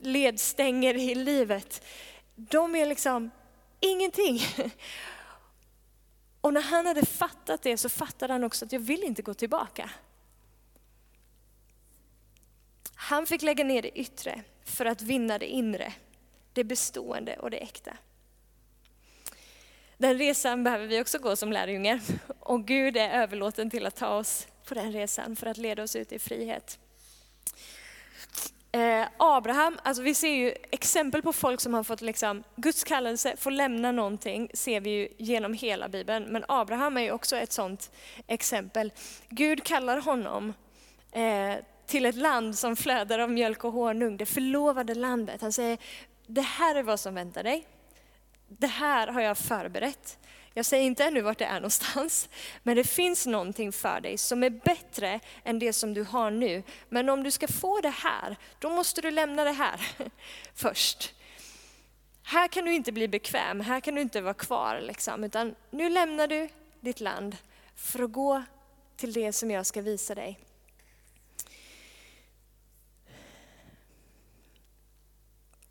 ledstänger 0.00 0.94
i 0.94 1.14
livet, 1.14 1.84
de 2.34 2.74
är 2.74 2.86
liksom 2.86 3.30
ingenting. 3.80 4.40
Och 6.40 6.54
när 6.54 6.62
han 6.62 6.86
hade 6.86 7.06
fattat 7.06 7.62
det 7.62 7.76
så 7.76 7.88
fattade 7.88 8.32
han 8.32 8.44
också 8.44 8.64
att 8.64 8.72
jag 8.72 8.80
vill 8.80 9.04
inte 9.04 9.22
gå 9.22 9.34
tillbaka. 9.34 9.90
Han 12.94 13.26
fick 13.26 13.42
lägga 13.42 13.64
ner 13.64 13.82
det 13.82 13.98
yttre 13.98 14.42
för 14.64 14.86
att 14.86 15.02
vinna 15.02 15.38
det 15.38 15.46
inre, 15.46 15.92
det 16.52 16.64
bestående 16.64 17.36
och 17.36 17.50
det 17.50 17.56
äkta. 17.56 17.96
Den 19.98 20.18
resan 20.18 20.64
behöver 20.64 20.86
vi 20.86 21.02
också 21.02 21.18
gå 21.18 21.36
som 21.36 21.52
lärjungar. 21.52 22.00
Och 22.40 22.66
Gud 22.66 22.96
är 22.96 23.10
överlåten 23.10 23.70
till 23.70 23.86
att 23.86 23.96
ta 23.96 24.08
oss 24.08 24.46
på 24.68 24.74
den 24.74 24.92
resan 24.92 25.36
för 25.36 25.46
att 25.46 25.56
leda 25.56 25.82
oss 25.82 25.96
ut 25.96 26.12
i 26.12 26.18
frihet. 26.18 26.78
Eh, 28.72 29.06
Abraham, 29.16 29.78
alltså 29.82 30.02
vi 30.02 30.14
ser 30.14 30.34
ju 30.34 30.54
exempel 30.70 31.22
på 31.22 31.32
folk 31.32 31.60
som 31.60 31.74
har 31.74 31.84
fått 31.84 32.00
liksom, 32.00 32.44
Guds 32.56 32.84
kallelse, 32.84 33.36
får 33.36 33.50
lämna 33.50 33.92
någonting, 33.92 34.50
ser 34.54 34.80
vi 34.80 34.90
ju 34.90 35.08
genom 35.18 35.52
hela 35.52 35.88
Bibeln. 35.88 36.24
Men 36.24 36.44
Abraham 36.48 36.96
är 36.96 37.00
ju 37.00 37.10
också 37.10 37.36
ett 37.36 37.52
sådant 37.52 37.90
exempel. 38.26 38.92
Gud 39.28 39.64
kallar 39.64 40.00
honom 40.00 40.52
eh, 41.12 41.54
till 41.86 42.06
ett 42.06 42.14
land 42.14 42.58
som 42.58 42.76
flödar 42.76 43.18
av 43.18 43.30
mjölk 43.30 43.64
och 43.64 43.72
honung, 43.72 44.16
det 44.16 44.26
förlovade 44.26 44.94
landet. 44.94 45.40
Han 45.40 45.52
säger, 45.52 45.78
det 46.26 46.40
här 46.40 46.74
är 46.74 46.82
vad 46.82 47.00
som 47.00 47.14
väntar 47.14 47.42
dig 47.42 47.66
det 48.58 48.66
här 48.66 49.06
har 49.06 49.20
jag 49.20 49.38
förberett. 49.38 50.18
Jag 50.56 50.66
säger 50.66 50.84
inte 50.84 51.04
ännu 51.04 51.20
vart 51.20 51.38
det 51.38 51.44
är 51.44 51.54
någonstans, 51.54 52.28
men 52.62 52.76
det 52.76 52.84
finns 52.84 53.26
någonting 53.26 53.72
för 53.72 54.00
dig 54.00 54.18
som 54.18 54.42
är 54.42 54.50
bättre 54.50 55.20
än 55.44 55.58
det 55.58 55.72
som 55.72 55.94
du 55.94 56.02
har 56.02 56.30
nu. 56.30 56.62
Men 56.88 57.08
om 57.08 57.22
du 57.22 57.30
ska 57.30 57.48
få 57.48 57.80
det 57.80 57.88
här, 57.88 58.36
då 58.58 58.70
måste 58.70 59.00
du 59.00 59.10
lämna 59.10 59.44
det 59.44 59.52
här 59.52 59.80
först. 60.54 61.14
Här 62.22 62.48
kan 62.48 62.64
du 62.64 62.74
inte 62.74 62.92
bli 62.92 63.08
bekväm, 63.08 63.60
här 63.60 63.80
kan 63.80 63.94
du 63.94 64.00
inte 64.00 64.20
vara 64.20 64.34
kvar, 64.34 64.80
liksom, 64.80 65.24
utan 65.24 65.54
nu 65.70 65.88
lämnar 65.88 66.26
du 66.26 66.48
ditt 66.80 67.00
land 67.00 67.36
för 67.76 68.02
att 68.02 68.12
gå 68.12 68.42
till 68.96 69.12
det 69.12 69.32
som 69.32 69.50
jag 69.50 69.66
ska 69.66 69.82
visa 69.82 70.14
dig. 70.14 70.38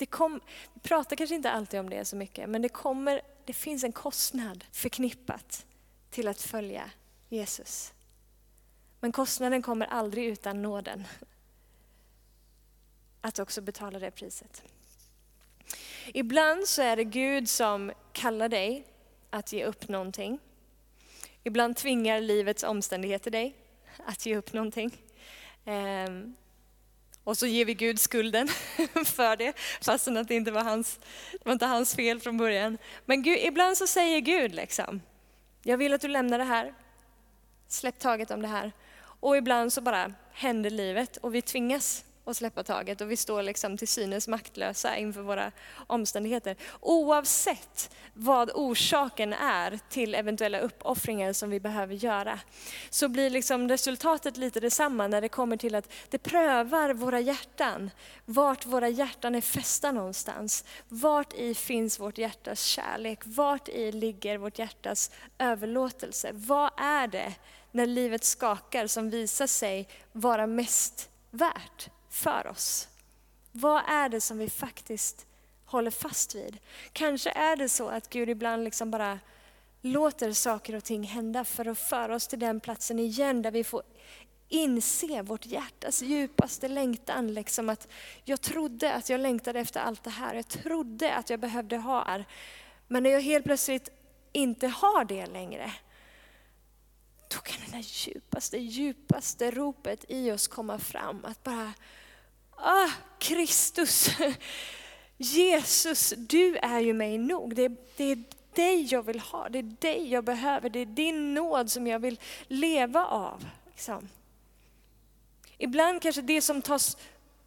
Det 0.04 0.08
kom, 0.08 0.42
vi 0.74 0.80
pratar 0.80 1.16
kanske 1.16 1.36
inte 1.36 1.52
alltid 1.52 1.80
om 1.80 1.90
det 1.90 2.06
så 2.06 2.16
mycket, 2.16 2.50
men 2.50 2.62
det, 2.62 2.70
kommer, 2.70 3.22
det 3.46 3.54
finns 3.54 3.84
en 3.84 3.92
kostnad 3.92 4.66
förknippat 4.72 5.66
till 6.10 6.28
att 6.28 6.42
följa 6.42 6.92
Jesus. 7.30 7.94
Men 9.00 9.12
kostnaden 9.12 9.62
kommer 9.62 9.86
aldrig 9.86 10.26
utan 10.26 10.62
nåden. 10.62 11.08
Att 13.22 13.40
också 13.40 13.62
betala 13.62 14.00
det 14.00 14.12
priset. 14.12 14.64
Ibland 16.08 16.68
så 16.68 16.82
är 16.82 16.96
det 16.96 17.04
Gud 17.04 17.50
som 17.50 17.92
kallar 18.14 18.50
dig 18.50 18.88
att 19.30 19.54
ge 19.54 19.66
upp 19.66 19.88
någonting. 19.88 20.40
Ibland 21.44 21.76
tvingar 21.76 22.22
livets 22.22 22.64
omständigheter 22.64 23.32
dig 23.32 23.56
att 24.06 24.26
ge 24.26 24.38
upp 24.38 24.54
någonting. 24.54 24.98
Ehm, 25.66 26.36
och 27.24 27.38
så 27.38 27.46
ger 27.46 27.66
vi 27.66 27.74
Gud 27.74 28.00
skulden 28.00 28.48
för 29.06 29.36
det, 29.36 29.54
fastän 29.82 30.18
att 30.18 30.28
det 30.28 30.36
inte 30.36 30.52
var 30.52 30.64
hans, 30.64 31.00
det 31.32 31.46
var 31.46 31.54
inte 31.54 31.66
hans 31.66 31.96
fel 31.96 32.20
från 32.20 32.38
början. 32.38 32.78
Men 33.06 33.24
Gud, 33.24 33.38
ibland 33.42 33.78
så 33.78 33.88
säger 33.88 34.20
Gud 34.20 34.56
liksom, 34.56 35.02
jag 35.64 35.78
vill 35.78 35.94
att 35.94 36.02
du 36.02 36.08
lämnar 36.08 36.38
det 36.38 36.44
här, 36.44 36.74
släpp 37.68 38.00
taget 38.00 38.32
om 38.32 38.42
det 38.42 38.48
här. 38.48 38.72
Och 39.20 39.38
ibland 39.38 39.74
så 39.74 39.82
bara 39.82 40.14
händer 40.32 40.70
livet 40.70 41.18
och 41.18 41.36
vi 41.36 41.42
tvingas 41.42 42.06
och 42.24 42.36
släppa 42.36 42.64
taget 42.64 43.02
och 43.02 43.12
vi 43.12 43.18
står 43.18 43.44
liksom 43.44 43.78
till 43.78 43.88
synes 43.88 44.28
maktlösa 44.28 44.98
inför 44.98 45.22
våra 45.22 45.52
omständigheter. 45.88 46.56
Oavsett 46.80 47.96
vad 48.14 48.52
orsaken 48.54 49.34
är 49.34 49.80
till 49.90 50.16
eventuella 50.16 50.60
uppoffringar 50.60 51.34
som 51.34 51.50
vi 51.50 51.60
behöver 51.60 51.96
göra, 51.96 52.40
så 52.90 53.08
blir 53.08 53.30
liksom 53.30 53.70
resultatet 53.70 54.38
lite 54.38 54.60
detsamma 54.60 55.08
när 55.08 55.22
det 55.22 55.30
kommer 55.30 55.58
till 55.58 55.76
att 55.76 55.92
det 56.10 56.18
prövar 56.18 56.94
våra 56.94 57.20
hjärtan, 57.20 57.92
vart 58.26 58.66
våra 58.66 58.90
hjärtan 58.90 59.36
är 59.36 59.42
fästa 59.42 59.92
någonstans. 59.92 60.66
Vart 60.88 61.34
i 61.34 61.56
finns 61.56 62.00
vårt 62.00 62.18
hjärtas 62.18 62.64
kärlek? 62.64 63.20
Vart 63.24 63.70
i 63.70 63.92
ligger 63.92 64.38
vårt 64.38 64.60
hjärtas 64.60 65.12
överlåtelse? 65.38 66.30
Vad 66.34 66.72
är 66.78 67.08
det 67.08 67.34
när 67.72 67.86
livet 67.86 68.24
skakar 68.24 68.88
som 68.88 69.10
visar 69.10 69.48
sig 69.48 69.88
vara 70.12 70.48
mest 70.48 71.10
värt? 71.32 71.90
För 72.14 72.48
oss? 72.48 72.88
Vad 73.52 73.84
är 73.88 74.10
det 74.10 74.22
som 74.22 74.38
vi 74.38 74.50
faktiskt 74.50 75.26
håller 75.66 75.92
fast 75.92 76.36
vid? 76.36 76.58
Kanske 76.94 77.30
är 77.30 77.56
det 77.56 77.70
så 77.70 77.90
att 77.90 78.10
Gud 78.10 78.30
ibland 78.30 78.64
liksom 78.64 78.92
bara 78.92 79.20
låter 79.82 80.34
saker 80.34 80.76
och 80.76 80.84
ting 80.84 81.04
hända 81.04 81.44
för 81.44 81.66
att 81.68 81.80
föra 81.80 82.16
oss 82.16 82.28
till 82.28 82.40
den 82.40 82.60
platsen 82.60 83.00
igen 83.00 83.42
där 83.42 83.52
vi 83.52 83.64
får 83.64 83.84
inse 84.50 85.22
vårt 85.22 85.46
hjärtas 85.46 86.02
djupaste 86.02 86.68
längtan. 86.68 87.34
Liksom 87.34 87.70
att 87.70 87.88
jag 88.24 88.42
trodde 88.42 88.94
att 88.94 89.10
jag 89.10 89.20
längtade 89.20 89.60
efter 89.60 89.80
allt 89.80 90.04
det 90.04 90.10
här, 90.10 90.36
jag 90.36 90.48
trodde 90.48 91.16
att 91.16 91.30
jag 91.30 91.40
behövde 91.40 91.78
ha 91.78 92.18
det. 92.18 92.26
Men 92.88 93.04
när 93.04 93.10
jag 93.10 93.22
helt 93.22 93.46
plötsligt 93.46 93.90
inte 94.32 94.68
har 94.68 95.06
det 95.06 95.26
längre, 95.26 95.74
då 97.28 97.38
kan 97.40 97.58
det 97.66 97.72
där 97.72 97.84
djupaste, 97.84 98.58
djupaste 98.58 99.52
ropet 99.52 100.06
i 100.08 100.32
oss 100.32 100.48
komma 100.48 100.80
fram. 100.80 101.26
Att 101.26 101.44
bara 101.44 101.74
ah, 102.58 102.90
Kristus, 103.20 104.10
Jesus, 105.18 106.14
du 106.18 106.58
är 106.58 106.80
ju 106.80 106.94
mig 106.94 107.18
nog. 107.18 107.56
Det, 107.56 107.72
det 107.98 108.04
är 108.04 108.24
dig 108.56 108.88
jag 108.92 109.04
vill 109.04 109.20
ha, 109.20 109.50
det 109.50 109.60
är 109.60 109.76
dig 109.80 110.12
jag 110.12 110.24
behöver, 110.24 110.70
det 110.70 110.80
är 110.80 110.86
din 110.86 111.34
nåd 111.34 111.72
som 111.72 111.88
jag 111.88 112.00
vill 112.00 112.20
leva 112.48 113.06
av. 113.06 113.46
Liksom. 113.66 114.10
Ibland 115.58 116.02
kanske 116.02 116.22
det 116.22 116.42
som 116.42 116.62
tas, 116.62 116.98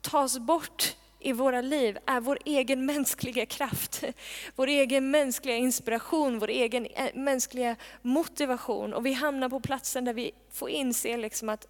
tas 0.01 0.39
bort 0.39 0.97
i 1.19 1.33
våra 1.33 1.61
liv 1.61 1.99
är 2.07 2.21
vår 2.21 2.39
egen 2.45 2.87
mänskliga 2.87 3.47
kraft, 3.47 4.05
vår 4.57 4.67
egen 4.67 5.11
mänskliga 5.11 5.57
inspiration, 5.57 6.39
vår 6.39 6.51
egen 6.51 6.87
eh, 6.87 7.15
mänskliga 7.15 7.77
motivation. 8.03 8.95
Och 8.95 9.07
vi 9.07 9.13
hamnar 9.13 9.49
på 9.49 9.61
platsen 9.61 10.05
där 10.05 10.15
vi 10.15 10.33
får 10.53 10.71
inse 10.71 11.17
liksom 11.17 11.49
att 11.49 11.67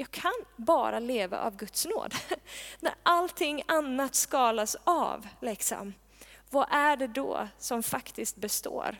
jag 0.00 0.10
kan 0.10 0.32
bara 0.56 0.98
leva 0.98 1.40
av 1.40 1.56
Guds 1.56 1.86
nåd. 1.86 2.14
När 2.80 2.94
allting 3.02 3.62
annat 3.66 4.14
skalas 4.14 4.76
av, 4.84 5.28
liksom, 5.40 5.94
vad 6.50 6.68
är 6.70 6.96
det 6.96 7.06
då 7.06 7.48
som 7.58 7.82
faktiskt 7.82 8.36
består? 8.36 8.96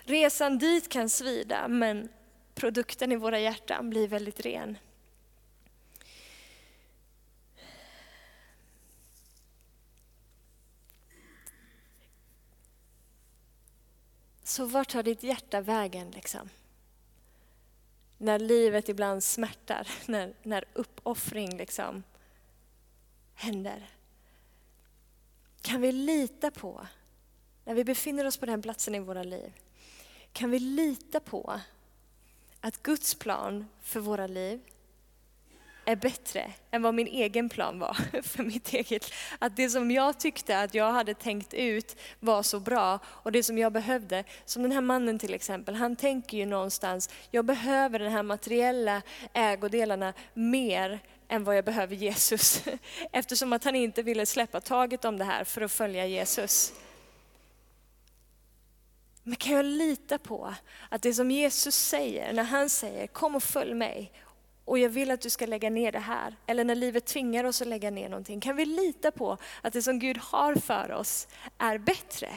Resan 0.00 0.58
dit 0.58 0.88
kan 0.88 1.08
svida, 1.08 1.68
men 1.68 2.08
produkten 2.54 3.12
i 3.12 3.16
våra 3.16 3.40
hjärtan 3.40 3.90
blir 3.90 4.08
väldigt 4.08 4.40
ren. 4.40 4.78
Så 14.42 14.64
vart 14.64 14.88
tar 14.88 15.02
ditt 15.02 15.22
hjärta 15.22 15.60
vägen? 15.60 16.10
Liksom? 16.10 16.48
När 18.18 18.38
livet 18.38 18.88
ibland 18.88 19.24
smärtar, 19.24 19.88
när, 20.06 20.34
när 20.42 20.64
uppoffring 20.72 21.56
liksom 21.56 22.02
händer. 23.34 23.90
Kan 25.62 25.80
vi 25.80 25.92
lita 25.92 26.50
på, 26.50 26.86
när 27.64 27.74
vi 27.74 27.84
befinner 27.84 28.24
oss 28.24 28.36
på 28.36 28.46
den 28.46 28.62
platsen 28.62 28.94
i 28.94 28.98
våra 28.98 29.22
liv, 29.22 29.52
kan 30.32 30.50
vi 30.50 30.58
lita 30.58 31.20
på 31.20 31.60
att 32.60 32.82
Guds 32.82 33.14
plan 33.14 33.68
för 33.82 34.00
våra 34.00 34.26
liv 34.26 34.60
är 35.88 35.96
bättre 35.96 36.52
än 36.70 36.82
vad 36.82 36.94
min 36.94 37.06
egen 37.06 37.48
plan 37.48 37.78
var 37.78 37.96
för 38.22 38.42
mitt 38.42 38.74
eget. 38.74 39.12
Att 39.38 39.56
det 39.56 39.70
som 39.70 39.90
jag 39.90 40.20
tyckte 40.20 40.60
att 40.60 40.74
jag 40.74 40.92
hade 40.92 41.14
tänkt 41.14 41.54
ut 41.54 41.96
var 42.20 42.42
så 42.42 42.60
bra 42.60 42.98
och 43.04 43.32
det 43.32 43.42
som 43.42 43.58
jag 43.58 43.72
behövde, 43.72 44.24
som 44.44 44.62
den 44.62 44.72
här 44.72 44.80
mannen 44.80 45.18
till 45.18 45.34
exempel, 45.34 45.74
han 45.74 45.96
tänker 45.96 46.36
ju 46.36 46.46
någonstans, 46.46 47.10
jag 47.30 47.44
behöver 47.44 47.98
de 47.98 48.08
här 48.08 48.22
materiella 48.22 49.02
ägodelarna 49.32 50.12
mer 50.34 51.00
än 51.28 51.44
vad 51.44 51.56
jag 51.56 51.64
behöver 51.64 51.94
Jesus. 51.94 52.64
Eftersom 53.12 53.52
att 53.52 53.64
han 53.64 53.76
inte 53.76 54.02
ville 54.02 54.26
släppa 54.26 54.60
taget 54.60 55.04
om 55.04 55.18
det 55.18 55.24
här 55.24 55.44
för 55.44 55.60
att 55.60 55.72
följa 55.72 56.06
Jesus. 56.06 56.72
Men 59.22 59.36
kan 59.36 59.52
jag 59.52 59.64
lita 59.64 60.18
på 60.18 60.54
att 60.88 61.02
det 61.02 61.14
som 61.14 61.30
Jesus 61.30 61.74
säger, 61.74 62.32
när 62.32 62.44
han 62.44 62.68
säger 62.68 63.06
kom 63.06 63.34
och 63.34 63.42
följ 63.42 63.74
mig 63.74 64.12
och 64.68 64.78
jag 64.78 64.88
vill 64.88 65.10
att 65.10 65.20
du 65.20 65.30
ska 65.30 65.46
lägga 65.46 65.70
ner 65.70 65.92
det 65.92 65.98
här. 65.98 66.36
Eller 66.46 66.64
när 66.64 66.74
livet 66.74 67.06
tvingar 67.06 67.44
oss 67.44 67.62
att 67.62 67.68
lägga 67.68 67.90
ner 67.90 68.08
någonting. 68.08 68.40
Kan 68.40 68.56
vi 68.56 68.64
lita 68.64 69.10
på 69.10 69.36
att 69.62 69.72
det 69.72 69.82
som 69.82 69.98
Gud 69.98 70.16
har 70.16 70.54
för 70.54 70.92
oss 70.92 71.28
är 71.58 71.78
bättre 71.78 72.28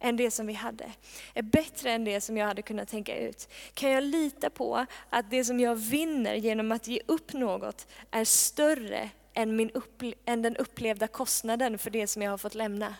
än 0.00 0.16
det 0.16 0.30
som 0.30 0.46
vi 0.46 0.52
hade? 0.52 0.92
Är 1.34 1.42
bättre 1.42 1.92
än 1.92 2.04
det 2.04 2.20
som 2.20 2.36
jag 2.36 2.46
hade 2.46 2.62
kunnat 2.62 2.88
tänka 2.88 3.16
ut? 3.18 3.48
Kan 3.74 3.90
jag 3.90 4.04
lita 4.04 4.50
på 4.50 4.86
att 5.10 5.30
det 5.30 5.44
som 5.44 5.60
jag 5.60 5.74
vinner 5.74 6.34
genom 6.34 6.72
att 6.72 6.86
ge 6.86 7.00
upp 7.06 7.32
något 7.32 7.86
är 8.10 8.24
större 8.24 9.10
än, 9.34 9.56
min 9.56 9.70
upple- 9.70 10.14
än 10.24 10.42
den 10.42 10.56
upplevda 10.56 11.06
kostnaden 11.06 11.78
för 11.78 11.90
det 11.90 12.06
som 12.06 12.22
jag 12.22 12.30
har 12.30 12.38
fått 12.38 12.54
lämna? 12.54 12.94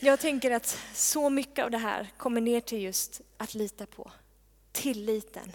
Jag 0.00 0.20
tänker 0.20 0.50
att 0.50 0.78
så 0.94 1.30
mycket 1.30 1.64
av 1.64 1.70
det 1.70 1.78
här 1.78 2.08
kommer 2.16 2.40
ner 2.40 2.60
till 2.60 2.82
just 2.82 3.20
att 3.36 3.54
lita 3.54 3.86
på. 3.86 4.10
Tilliten. 4.72 5.52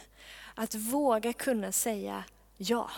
Att 0.56 0.76
våga 0.76 1.34
kunna 1.34 1.72
säga 1.72 2.24
ja. 2.58 2.89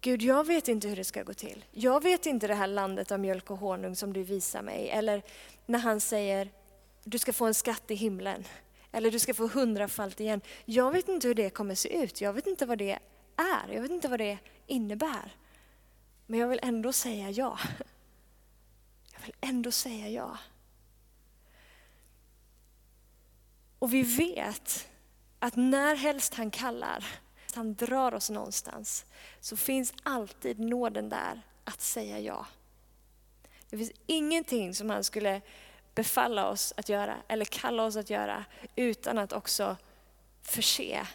Gud, 0.00 0.22
jag 0.22 0.46
vet 0.46 0.68
inte 0.68 0.88
hur 0.88 0.96
det 0.96 1.04
ska 1.04 1.22
gå 1.22 1.34
till. 1.34 1.64
Jag 1.70 2.02
vet 2.02 2.26
inte 2.26 2.46
det 2.46 2.54
här 2.54 2.66
landet 2.66 3.12
av 3.12 3.20
mjölk 3.20 3.50
och 3.50 3.58
honung 3.58 3.96
som 3.96 4.12
du 4.12 4.22
visar 4.22 4.62
mig. 4.62 4.88
Eller 4.88 5.22
när 5.66 5.78
han 5.78 6.00
säger, 6.00 6.50
du 7.04 7.18
ska 7.18 7.32
få 7.32 7.46
en 7.46 7.54
skatt 7.54 7.90
i 7.90 7.94
himlen. 7.94 8.44
Eller 8.92 9.10
du 9.10 9.18
ska 9.18 9.34
få 9.34 9.48
hundrafalt 9.48 10.20
igen. 10.20 10.40
Jag 10.64 10.92
vet 10.92 11.08
inte 11.08 11.28
hur 11.28 11.34
det 11.34 11.50
kommer 11.50 11.74
se 11.74 12.02
ut. 12.02 12.20
Jag 12.20 12.32
vet 12.32 12.46
inte 12.46 12.66
vad 12.66 12.78
det 12.78 12.98
är. 13.36 13.74
Jag 13.74 13.82
vet 13.82 13.90
inte 13.90 14.08
vad 14.08 14.20
det 14.20 14.38
innebär. 14.66 15.36
Men 16.26 16.40
jag 16.40 16.48
vill 16.48 16.60
ändå 16.62 16.92
säga 16.92 17.30
ja. 17.30 17.58
Jag 19.12 19.20
vill 19.20 19.34
ändå 19.40 19.70
säga 19.70 20.08
ja. 20.08 20.38
Och 23.78 23.94
vi 23.94 24.02
vet 24.02 24.88
att 25.38 25.56
när 25.56 25.96
helst 25.96 26.34
han 26.34 26.50
kallar, 26.50 27.04
han 27.54 27.74
drar 27.74 28.14
oss 28.14 28.30
någonstans, 28.30 29.04
så 29.40 29.56
finns 29.56 29.92
alltid 30.02 30.60
nåden 30.60 31.08
där 31.08 31.42
att 31.64 31.80
säga 31.80 32.18
ja. 32.18 32.46
Det 33.70 33.78
finns 33.78 33.92
ingenting 34.06 34.74
som 34.74 34.90
han 34.90 35.04
skulle 35.04 35.40
befalla 35.94 36.48
oss 36.48 36.74
att 36.76 36.88
göra 36.88 37.16
eller 37.28 37.44
kalla 37.44 37.84
oss 37.84 37.96
att 37.96 38.10
göra 38.10 38.44
utan 38.76 39.18
att 39.18 39.32
också 39.32 39.76
förse 40.42 41.06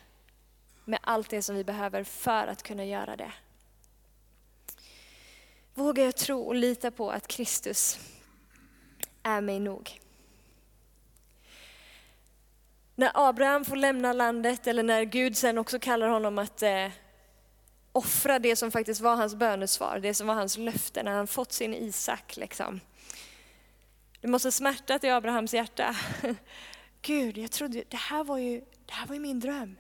med 0.86 1.00
allt 1.02 1.30
det 1.30 1.42
som 1.42 1.56
vi 1.56 1.64
behöver 1.64 2.04
för 2.04 2.48
att 2.48 2.64
kunna 2.64 2.86
göra 2.86 3.16
det. 3.16 3.32
Vågar 5.74 6.04
jag 6.04 6.16
tro 6.16 6.42
och 6.42 6.56
lita 6.56 6.92
på 6.92 7.12
att 7.12 7.28
Kristus 7.28 8.00
är 9.24 9.42
mig 9.42 9.60
nog? 9.60 10.00
När 12.96 13.12
Abraham 13.14 13.66
får 13.66 13.76
lämna 13.76 14.14
landet 14.14 14.68
eller 14.68 14.84
när 14.84 15.04
Gud 15.04 15.38
sen 15.38 15.58
också 15.58 15.80
kallar 15.80 16.08
honom 16.08 16.38
att 16.38 16.64
eh, 16.64 16.88
offra 17.92 18.40
det 18.40 18.56
som 18.56 18.72
faktiskt 18.72 19.02
var 19.02 19.16
hans 19.16 19.36
bönesvar, 19.36 20.00
det 20.00 20.14
som 20.14 20.28
var 20.28 20.36
hans 20.36 20.58
löfte 20.58 21.04
när 21.04 21.12
han 21.12 21.28
fått 21.28 21.52
sin 21.52 21.74
Isak. 21.74 22.38
Liksom. 22.38 22.80
Det 24.22 24.28
måste 24.28 24.52
smärtat 24.52 25.04
i 25.04 25.10
Abrahams 25.10 25.54
hjärta. 25.54 25.96
Gud, 27.02 27.38
jag 27.38 27.52
trodde, 27.52 27.84
det 27.90 27.98
här 27.98 28.24
var 28.24 28.38
ju, 28.38 28.60
det 28.86 28.94
här 28.94 29.08
var 29.08 29.16
ju 29.16 29.22
min 29.22 29.40
dröm. 29.40 29.76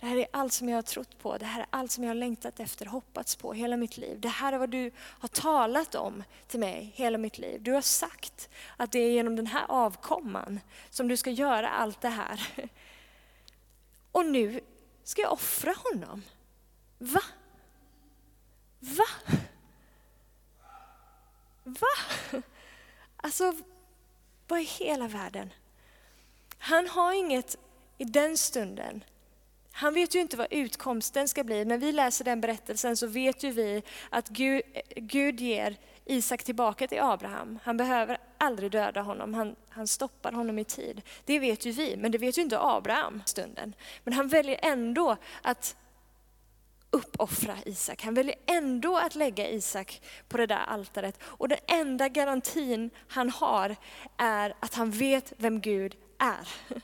Det 0.00 0.06
här 0.06 0.16
är 0.16 0.26
allt 0.30 0.52
som 0.52 0.68
jag 0.68 0.76
har 0.76 0.82
trott 0.82 1.18
på, 1.18 1.38
det 1.38 1.46
här 1.46 1.60
är 1.60 1.66
allt 1.70 1.90
som 1.90 2.04
jag 2.04 2.10
har 2.10 2.14
längtat 2.14 2.60
efter, 2.60 2.86
hoppats 2.86 3.36
på 3.36 3.52
hela 3.52 3.76
mitt 3.76 3.96
liv. 3.96 4.20
Det 4.20 4.28
här 4.28 4.52
är 4.52 4.58
vad 4.58 4.70
du 4.70 4.90
har 4.96 5.28
talat 5.28 5.94
om 5.94 6.24
till 6.46 6.60
mig 6.60 6.92
hela 6.94 7.18
mitt 7.18 7.38
liv. 7.38 7.62
Du 7.62 7.72
har 7.72 7.80
sagt 7.80 8.48
att 8.76 8.92
det 8.92 8.98
är 8.98 9.10
genom 9.10 9.36
den 9.36 9.46
här 9.46 9.64
avkomman 9.68 10.60
som 10.90 11.08
du 11.08 11.16
ska 11.16 11.30
göra 11.30 11.68
allt 11.68 12.00
det 12.00 12.08
här. 12.08 12.70
Och 14.12 14.26
nu 14.26 14.60
ska 15.04 15.22
jag 15.22 15.32
offra 15.32 15.74
honom. 15.84 16.22
Va? 16.98 17.22
Va? 18.78 19.06
Va? 21.64 22.42
Alltså, 23.16 23.54
vad 24.48 24.60
i 24.60 24.64
hela 24.64 25.08
världen? 25.08 25.52
Han 26.58 26.88
har 26.88 27.12
inget 27.12 27.56
i 27.98 28.04
den 28.04 28.38
stunden 28.38 29.04
han 29.78 29.94
vet 29.94 30.14
ju 30.14 30.20
inte 30.20 30.36
vad 30.36 30.46
utkomsten 30.50 31.28
ska 31.28 31.44
bli. 31.44 31.64
När 31.64 31.78
vi 31.78 31.92
läser 31.92 32.24
den 32.24 32.40
berättelsen 32.40 32.96
så 32.96 33.06
vet 33.06 33.42
ju 33.42 33.50
vi 33.50 33.82
att 34.10 34.28
Gud, 34.28 34.62
Gud 34.96 35.40
ger 35.40 35.76
Isak 36.04 36.44
tillbaka 36.44 36.86
till 36.86 37.00
Abraham. 37.00 37.58
Han 37.62 37.76
behöver 37.76 38.18
aldrig 38.38 38.70
döda 38.70 39.00
honom, 39.02 39.34
han, 39.34 39.56
han 39.68 39.86
stoppar 39.86 40.32
honom 40.32 40.58
i 40.58 40.64
tid. 40.64 41.02
Det 41.24 41.38
vet 41.38 41.66
ju 41.66 41.72
vi, 41.72 41.96
men 41.96 42.12
det 42.12 42.18
vet 42.18 42.38
ju 42.38 42.42
inte 42.42 42.60
Abraham 42.60 43.22
stunden. 43.26 43.74
Men 44.04 44.14
han 44.14 44.28
väljer 44.28 44.60
ändå 44.62 45.16
att 45.42 45.76
uppoffra 46.90 47.54
Isak. 47.64 48.02
Han 48.02 48.14
väljer 48.14 48.36
ändå 48.46 48.96
att 48.96 49.14
lägga 49.14 49.50
Isak 49.50 50.02
på 50.28 50.36
det 50.36 50.46
där 50.46 50.64
altaret. 50.66 51.18
Och 51.22 51.48
den 51.48 51.58
enda 51.66 52.08
garantin 52.08 52.90
han 53.08 53.30
har 53.30 53.76
är 54.16 54.54
att 54.60 54.74
han 54.74 54.90
vet 54.90 55.32
vem 55.36 55.60
Gud 55.60 55.96
är. 56.18 56.48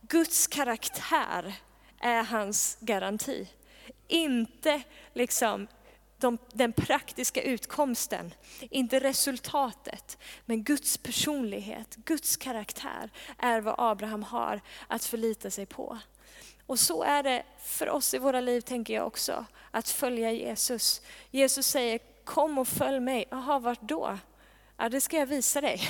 Guds 0.00 0.46
karaktär 0.46 1.54
är 2.02 2.22
hans 2.22 2.76
garanti. 2.80 3.48
Inte 4.08 4.82
liksom 5.12 5.66
de, 6.18 6.38
den 6.52 6.72
praktiska 6.72 7.42
utkomsten, 7.42 8.34
inte 8.60 9.00
resultatet, 9.00 10.18
men 10.46 10.64
Guds 10.64 10.98
personlighet, 10.98 11.96
Guds 11.96 12.36
karaktär 12.36 13.10
är 13.38 13.60
vad 13.60 13.74
Abraham 13.78 14.22
har 14.22 14.60
att 14.88 15.04
förlita 15.04 15.50
sig 15.50 15.66
på. 15.66 15.98
Och 16.66 16.78
så 16.78 17.02
är 17.02 17.22
det 17.22 17.42
för 17.58 17.88
oss 17.88 18.14
i 18.14 18.18
våra 18.18 18.40
liv, 18.40 18.60
tänker 18.60 18.94
jag 18.94 19.06
också, 19.06 19.44
att 19.70 19.88
följa 19.88 20.32
Jesus. 20.32 21.02
Jesus 21.30 21.66
säger, 21.66 22.00
kom 22.24 22.58
och 22.58 22.68
följ 22.68 23.00
mig. 23.00 23.24
Jaha, 23.30 23.58
vart 23.58 23.80
då? 23.80 24.18
Ja, 24.76 24.88
det 24.88 25.00
ska 25.00 25.16
jag 25.16 25.26
visa 25.26 25.60
dig. 25.60 25.80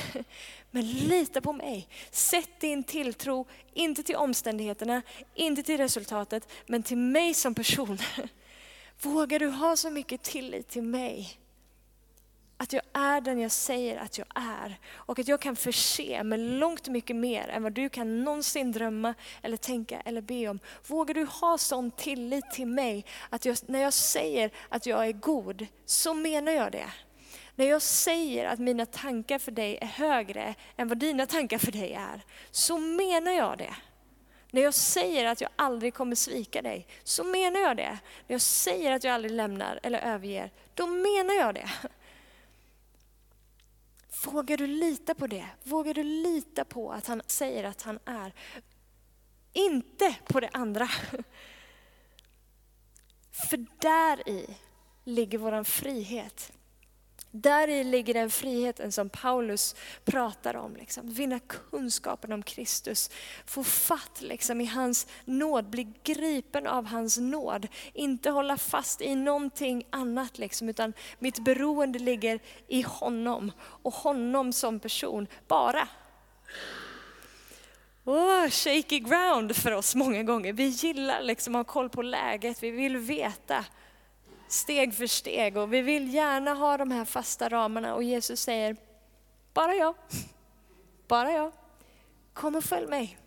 Men 0.74 0.86
lita 0.86 1.40
på 1.40 1.52
mig. 1.52 1.88
Sätt 2.10 2.60
din 2.60 2.84
tilltro, 2.84 3.46
inte 3.72 4.02
till 4.02 4.16
omständigheterna, 4.16 5.02
inte 5.34 5.62
till 5.62 5.76
resultatet, 5.76 6.48
men 6.66 6.82
till 6.82 6.96
mig 6.96 7.34
som 7.34 7.54
person. 7.54 7.98
Vågar 9.02 9.38
du 9.38 9.48
ha 9.48 9.76
så 9.76 9.90
mycket 9.90 10.22
tillit 10.22 10.68
till 10.68 10.82
mig? 10.82 11.38
Att 12.56 12.72
jag 12.72 12.82
är 12.92 13.20
den 13.20 13.38
jag 13.38 13.50
säger 13.50 13.96
att 14.00 14.18
jag 14.18 14.26
är. 14.34 14.78
Och 14.94 15.18
att 15.18 15.28
jag 15.28 15.40
kan 15.40 15.56
förse 15.56 16.22
med 16.22 16.40
långt 16.40 16.88
mycket 16.88 17.16
mer 17.16 17.48
än 17.48 17.62
vad 17.62 17.72
du 17.72 17.88
kan 17.88 18.24
någonsin 18.24 18.72
drömma 18.72 19.14
eller 19.42 19.56
tänka 19.56 20.00
eller 20.00 20.20
be 20.20 20.48
om. 20.48 20.60
Vågar 20.86 21.14
du 21.14 21.24
ha 21.24 21.58
sån 21.58 21.90
tillit 21.90 22.50
till 22.50 22.66
mig 22.66 23.04
att 23.30 23.44
jag, 23.44 23.56
när 23.66 23.82
jag 23.82 23.92
säger 23.92 24.50
att 24.68 24.86
jag 24.86 25.06
är 25.06 25.12
god, 25.12 25.66
så 25.86 26.14
menar 26.14 26.52
jag 26.52 26.72
det. 26.72 26.92
När 27.54 27.66
jag 27.66 27.82
säger 27.82 28.44
att 28.44 28.58
mina 28.58 28.86
tankar 28.86 29.38
för 29.38 29.52
dig 29.52 29.78
är 29.80 29.86
högre 29.86 30.54
än 30.76 30.88
vad 30.88 30.98
dina 30.98 31.26
tankar 31.26 31.58
för 31.58 31.72
dig 31.72 31.92
är, 31.92 32.24
så 32.50 32.78
menar 32.78 33.32
jag 33.32 33.58
det. 33.58 33.76
När 34.50 34.62
jag 34.62 34.74
säger 34.74 35.26
att 35.26 35.40
jag 35.40 35.50
aldrig 35.56 35.94
kommer 35.94 36.16
svika 36.16 36.62
dig, 36.62 36.86
så 37.04 37.24
menar 37.24 37.60
jag 37.60 37.76
det. 37.76 37.98
När 38.26 38.34
jag 38.34 38.40
säger 38.40 38.92
att 38.92 39.04
jag 39.04 39.14
aldrig 39.14 39.32
lämnar 39.32 39.80
eller 39.82 39.98
överger, 39.98 40.50
då 40.74 40.86
menar 40.86 41.34
jag 41.34 41.54
det. 41.54 41.70
Vågar 44.24 44.56
du 44.56 44.66
lita 44.66 45.14
på 45.14 45.26
det? 45.26 45.46
Vågar 45.62 45.94
du 45.94 46.02
lita 46.02 46.64
på 46.64 46.92
att 46.92 47.06
han 47.06 47.22
säger 47.26 47.64
att 47.64 47.82
han 47.82 47.98
är? 48.04 48.32
Inte 49.52 50.14
på 50.24 50.40
det 50.40 50.50
andra. 50.52 50.88
För 53.50 53.66
där 53.80 54.28
i 54.28 54.56
ligger 55.04 55.38
vår 55.38 55.64
frihet. 55.64 56.52
Där 57.34 57.68
i 57.68 57.84
ligger 57.84 58.14
den 58.14 58.30
friheten 58.30 58.92
som 58.92 59.08
Paulus 59.08 59.74
pratar 60.04 60.56
om. 60.56 60.76
Liksom. 60.76 61.10
Vinna 61.10 61.38
kunskapen 61.38 62.32
om 62.32 62.42
Kristus, 62.42 63.10
få 63.46 63.64
fatt 63.64 64.20
liksom, 64.20 64.60
i 64.60 64.64
hans 64.64 65.06
nåd, 65.24 65.70
bli 65.70 65.92
gripen 66.02 66.66
av 66.66 66.86
hans 66.86 67.18
nåd. 67.18 67.68
Inte 67.92 68.30
hålla 68.30 68.56
fast 68.56 69.00
i 69.00 69.14
någonting 69.14 69.86
annat, 69.90 70.38
liksom, 70.38 70.68
utan 70.68 70.92
mitt 71.18 71.38
beroende 71.38 71.98
ligger 71.98 72.40
i 72.68 72.82
honom 72.82 73.52
och 73.60 73.94
honom 73.94 74.52
som 74.52 74.80
person, 74.80 75.26
bara. 75.48 75.88
Oh, 78.04 78.48
shaky 78.48 78.98
ground 78.98 79.56
för 79.56 79.72
oss 79.72 79.94
många 79.94 80.22
gånger. 80.22 80.52
Vi 80.52 80.66
gillar 80.66 81.22
liksom 81.22 81.54
att 81.54 81.66
ha 81.66 81.72
koll 81.72 81.88
på 81.88 82.02
läget, 82.02 82.62
vi 82.62 82.70
vill 82.70 82.96
veta 82.96 83.64
steg 84.52 84.94
för 84.94 85.06
steg 85.06 85.56
och 85.56 85.72
vi 85.72 85.80
vill 85.80 86.14
gärna 86.14 86.54
ha 86.54 86.76
de 86.76 86.90
här 86.90 87.04
fasta 87.04 87.48
ramarna 87.48 87.94
och 87.94 88.02
Jesus 88.02 88.40
säger, 88.40 88.76
bara 89.54 89.74
jag, 89.74 89.94
bara 91.08 91.32
jag. 91.32 91.52
Kom 92.32 92.54
och 92.54 92.64
följ 92.64 92.86
mig. 92.86 93.18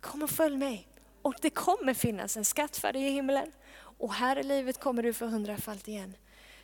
Kom 0.00 0.22
och 0.22 0.30
följ 0.30 0.56
mig. 0.56 0.88
Och 1.22 1.34
det 1.40 1.50
kommer 1.50 1.94
finnas 1.94 2.36
en 2.36 2.44
skatt 2.44 2.76
för 2.76 2.92
dig 2.92 3.02
i 3.02 3.10
himlen. 3.10 3.52
Och 3.76 4.14
här 4.14 4.38
i 4.38 4.42
livet 4.42 4.80
kommer 4.80 5.02
du 5.02 5.12
få 5.12 5.26
hundrafalt 5.26 5.88
igen. 5.88 6.16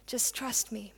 Just 0.06 0.34
trust 0.34 0.70
me. 0.70 0.88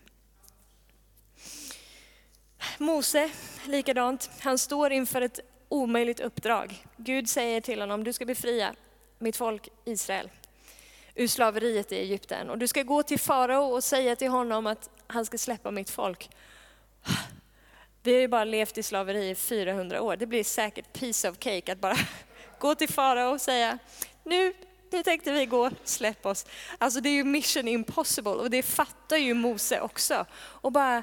Mose, 2.78 3.30
likadant. 3.66 4.30
Han 4.40 4.58
står 4.58 4.92
inför 4.92 5.20
ett 5.20 5.40
omöjligt 5.68 6.20
uppdrag. 6.20 6.86
Gud 6.96 7.28
säger 7.28 7.60
till 7.60 7.80
honom, 7.80 8.04
du 8.04 8.12
ska 8.12 8.24
befria 8.24 8.74
mitt 9.18 9.36
folk 9.36 9.68
Israel 9.84 10.30
ur 11.14 11.26
slaveriet 11.26 11.92
i 11.92 11.96
Egypten. 11.96 12.50
Och 12.50 12.58
du 12.58 12.68
ska 12.68 12.82
gå 12.82 13.02
till 13.02 13.18
farao 13.18 13.64
och 13.64 13.84
säga 13.84 14.16
till 14.16 14.28
honom 14.28 14.66
att 14.66 14.90
han 15.06 15.26
ska 15.26 15.38
släppa 15.38 15.70
mitt 15.70 15.90
folk. 15.90 16.30
Vi 18.02 18.14
har 18.14 18.20
ju 18.20 18.28
bara 18.28 18.44
levt 18.44 18.78
i 18.78 18.82
slaveri 18.82 19.30
i 19.30 19.34
400 19.34 20.02
år. 20.02 20.16
Det 20.16 20.26
blir 20.26 20.44
säkert 20.44 20.92
piece 20.92 21.30
of 21.30 21.38
cake 21.38 21.72
att 21.72 21.80
bara 21.80 21.96
gå 22.58 22.74
till 22.74 22.88
farao 22.88 23.32
och 23.32 23.40
säga, 23.40 23.78
nu, 24.24 24.54
nu 24.90 25.02
tänkte 25.02 25.32
vi 25.32 25.46
gå, 25.46 25.70
släpp 25.84 26.26
oss. 26.26 26.46
Alltså 26.78 27.00
det 27.00 27.08
är 27.08 27.14
ju 27.14 27.24
mission 27.24 27.68
impossible 27.68 28.32
och 28.32 28.50
det 28.50 28.62
fattar 28.62 29.16
ju 29.16 29.34
Mose 29.34 29.80
också. 29.80 30.26
Och 30.34 30.72
bara, 30.72 31.02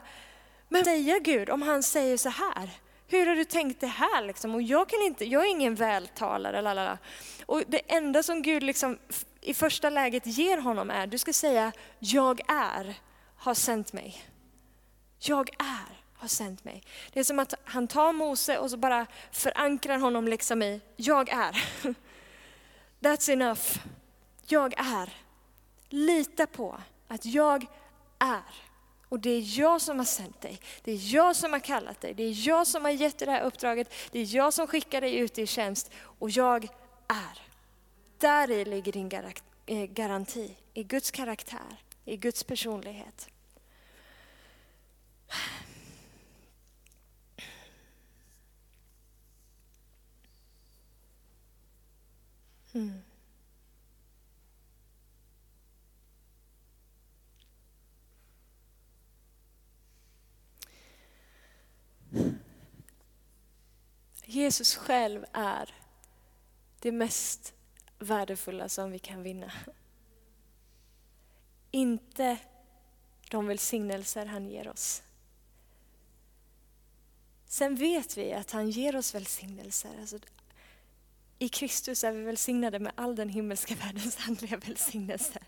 men 0.69 0.86
säga 0.86 1.19
Gud, 1.19 1.50
om 1.50 1.62
han 1.62 1.84
säger 1.84 2.17
så 2.17 2.30
här, 2.30 2.69
hur 3.08 3.26
har 3.26 3.36
du 3.36 3.45
tänkt 3.45 3.82
det 3.82 3.88
här 3.88 4.26
liksom? 4.26 4.56
Och 4.56 4.62
jag 4.62 4.89
kan 4.89 5.02
inte, 5.02 5.26
jag 5.26 5.45
är 5.45 5.50
ingen 5.50 5.76
vältalare, 5.76 6.62
lalala. 6.62 6.98
Och 7.45 7.63
det 7.67 7.82
enda 7.88 8.24
som 8.24 8.41
Gud 8.41 8.63
liksom 8.63 8.98
i 9.50 9.54
första 9.54 9.90
läget 9.90 10.26
ger 10.26 10.58
honom 10.58 10.90
är, 10.90 11.08
du 11.08 11.18
ska 11.18 11.34
säga, 11.34 11.72
jag 12.00 12.42
är, 12.48 12.96
har 13.36 13.54
sänt 13.54 13.94
mig. 13.94 14.24
Jag 15.20 15.50
är, 15.60 16.02
har 16.14 16.28
sänt 16.28 16.64
mig. 16.64 16.84
Det 17.14 17.20
är 17.20 17.24
som 17.24 17.40
att 17.40 17.54
han 17.64 17.88
tar 17.88 18.14
Mose 18.14 18.58
och 18.58 18.72
så 18.72 18.78
bara 18.78 19.06
förankrar 19.32 19.98
honom 19.98 20.28
liksom 20.28 20.62
i, 20.62 20.82
jag 20.96 21.30
är. 21.30 21.64
That's 23.00 23.32
enough. 23.32 23.80
Jag 24.48 24.74
är. 24.78 25.10
Lita 25.90 26.48
på 26.48 26.82
att 27.08 27.26
jag 27.26 27.66
är. 28.20 28.54
Och 29.10 29.20
det 29.20 29.30
är 29.30 29.60
jag 29.60 29.82
som 29.82 29.98
har 29.98 30.06
sänt 30.06 30.42
dig. 30.42 30.60
Det 30.84 30.92
är 30.92 31.16
jag 31.16 31.36
som 31.36 31.54
har 31.54 31.60
kallat 31.60 32.02
dig. 32.02 32.14
Det 32.14 32.24
är 32.24 32.48
jag 32.48 32.68
som 32.68 32.84
har 32.84 32.92
gett 32.92 33.18
dig 33.18 33.26
det 33.26 33.32
här 33.32 33.44
uppdraget. 33.44 33.94
Det 34.12 34.20
är 34.20 34.36
jag 34.36 34.54
som 34.54 34.68
skickar 34.68 35.02
dig 35.02 35.16
ut 35.16 35.38
i 35.38 35.48
tjänst. 35.48 35.92
Och 36.20 36.30
jag 36.30 36.64
är. 37.08 37.49
Där 38.20 38.52
i 38.52 38.66
ligger 38.66 38.92
din 38.92 39.10
eh, 39.66 39.86
garanti. 39.86 40.58
I 40.74 40.84
Guds 40.84 41.12
karaktär. 41.12 41.84
I 42.06 42.18
Guds 42.18 42.44
personlighet. 42.44 43.30
Mm. 52.74 53.02
Jesus 64.26 64.76
själv 64.76 65.26
är 65.34 65.76
det 66.80 66.92
mest 66.92 67.54
värdefulla 68.00 68.70
som 68.70 68.92
vi 68.92 69.00
kan 69.00 69.24
vinna. 69.24 69.52
Inte 71.72 72.38
de 73.30 73.48
välsignelser 73.48 74.26
han 74.26 74.48
ger 74.48 74.68
oss. 74.68 75.04
Sen 77.46 77.76
vet 77.76 78.18
vi 78.18 78.34
att 78.34 78.52
han 78.52 78.70
ger 78.70 78.96
oss 78.96 79.16
välsignelser. 79.16 79.90
Alltså, 80.00 80.18
I 81.40 81.50
Kristus 81.50 82.04
är 82.04 82.12
vi 82.12 82.24
välsignade 82.24 82.80
med 82.80 82.92
all 82.96 83.16
den 83.16 83.30
himmelska 83.30 83.76
världens 83.84 84.18
andliga 84.28 84.58
välsignelser. 84.58 85.44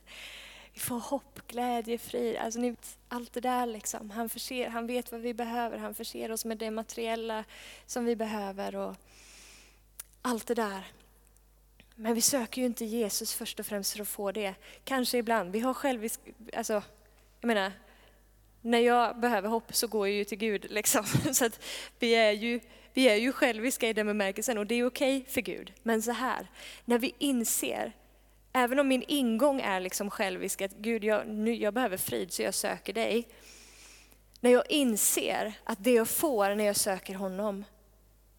Vi 0.74 0.80
får 0.80 1.00
hopp, 1.00 1.48
glädje, 1.48 1.98
frid. 1.98 2.38
Alltså, 2.38 2.60
ni 2.60 2.70
vet, 2.70 2.98
allt 3.08 3.34
det 3.34 3.42
där. 3.42 3.66
Liksom. 3.66 4.10
Han, 4.10 4.30
förser, 4.30 4.70
han 4.70 4.88
vet 4.88 5.12
vad 5.12 5.22
vi 5.22 5.34
behöver. 5.34 5.78
Han 5.78 5.96
förser 5.96 6.32
oss 6.32 6.46
med 6.46 6.58
det 6.58 6.72
materiella 6.72 7.44
som 7.86 8.06
vi 8.06 8.16
behöver. 8.16 8.76
Och 8.76 8.96
allt 10.22 10.48
det 10.48 10.56
där. 10.56 10.86
Men 12.02 12.16
vi 12.16 12.22
söker 12.22 12.62
ju 12.62 12.68
inte 12.68 12.86
Jesus 12.86 13.34
först 13.34 13.60
och 13.60 13.66
främst 13.66 13.94
för 13.94 14.02
att 14.02 14.08
få 14.08 14.32
det. 14.32 14.54
Kanske 14.84 15.18
ibland. 15.18 15.52
Vi 15.52 15.60
har 15.60 15.74
självisk... 15.74 16.20
Alltså, 16.54 16.74
jag 17.42 17.48
menar, 17.48 17.72
när 18.62 18.80
jag 18.80 19.20
behöver 19.20 19.50
hopp 19.50 19.76
så 19.76 19.88
går 19.88 20.08
jag 20.08 20.18
ju 20.18 20.26
till 20.26 20.38
Gud. 20.38 20.66
Liksom. 20.70 21.06
Så 21.34 21.46
att 21.46 21.64
vi, 22.00 22.16
är 22.16 22.32
ju, 22.32 22.60
vi 22.94 23.10
är 23.10 23.16
ju 23.16 23.32
själviska 23.32 23.90
i 23.90 23.94
den 23.94 24.08
bemärkelsen 24.08 24.58
och 24.58 24.68
det 24.68 24.76
är 24.76 24.86
okej 24.86 25.26
för 25.28 25.42
Gud. 25.42 25.74
Men 25.84 26.02
så 26.02 26.12
här, 26.12 26.48
när 26.86 27.00
vi 27.00 27.16
inser 27.18 27.94
Även 28.54 28.80
om 28.80 28.88
min 28.88 29.04
ingång 29.08 29.62
är 29.62 29.80
liksom 29.80 30.10
självisk, 30.10 30.62
att 30.62 30.72
Gud, 30.72 31.04
jag, 31.04 31.28
nu, 31.28 31.56
jag 31.56 31.74
behöver 31.74 31.98
frid 31.98 32.34
så 32.34 32.42
jag 32.42 32.54
söker 32.54 32.94
dig. 32.94 33.28
När 34.40 34.52
jag 34.52 34.72
inser 34.72 35.54
att 35.64 35.84
det 35.84 35.92
jag 35.92 36.08
får 36.08 36.56
när 36.56 36.64
jag 36.64 36.76
söker 36.76 37.16
honom 37.16 37.66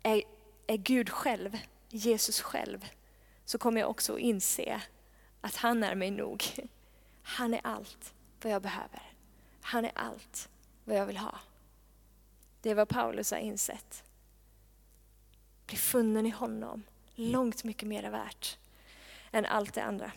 är, 0.02 0.22
är 0.66 0.76
Gud 0.76 1.10
själv, 1.10 1.58
Jesus 1.88 2.40
själv, 2.40 2.86
så 3.44 3.58
kommer 3.58 3.80
jag 3.80 3.90
också 3.90 4.18
inse 4.18 4.82
att 5.40 5.56
han 5.56 5.84
är 5.84 5.94
mig 5.94 6.10
nog. 6.10 6.44
Han 7.22 7.54
är 7.54 7.60
allt 7.64 8.14
vad 8.42 8.52
jag 8.52 8.62
behöver. 8.62 9.12
Han 9.60 9.84
är 9.84 9.92
allt 9.94 10.48
vad 10.84 10.96
jag 10.96 11.06
vill 11.06 11.16
ha. 11.16 11.38
Det 12.60 12.70
är 12.70 12.74
vad 12.74 12.88
Paulus 12.88 13.30
har 13.30 13.38
insett. 13.38 14.04
Bli 15.66 15.76
funnen 15.76 16.26
i 16.26 16.30
honom, 16.30 16.82
långt 17.14 17.64
mycket 17.64 17.88
mer 17.88 18.10
värt 18.10 18.58
än 19.30 19.46
allt 19.46 19.74
det 19.74 19.82
andra. 19.82 20.12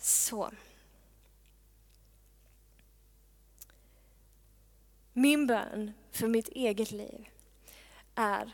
Så. 0.00 0.50
Min 5.12 5.46
bön 5.46 5.92
för 6.10 6.28
mitt 6.28 6.48
eget 6.48 6.90
liv 6.90 7.28
är 8.14 8.52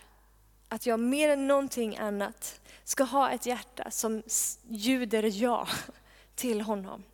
att 0.69 0.87
jag 0.87 1.01
mer 1.01 1.29
än 1.29 1.49
någonting 1.49 1.97
annat 1.97 2.61
ska 2.85 3.05
ha 3.05 3.31
ett 3.31 3.47
hjärta 3.47 3.91
som 3.91 4.23
ljuder 4.69 5.43
ja 5.43 5.69
till 6.35 6.61
honom. 6.61 7.05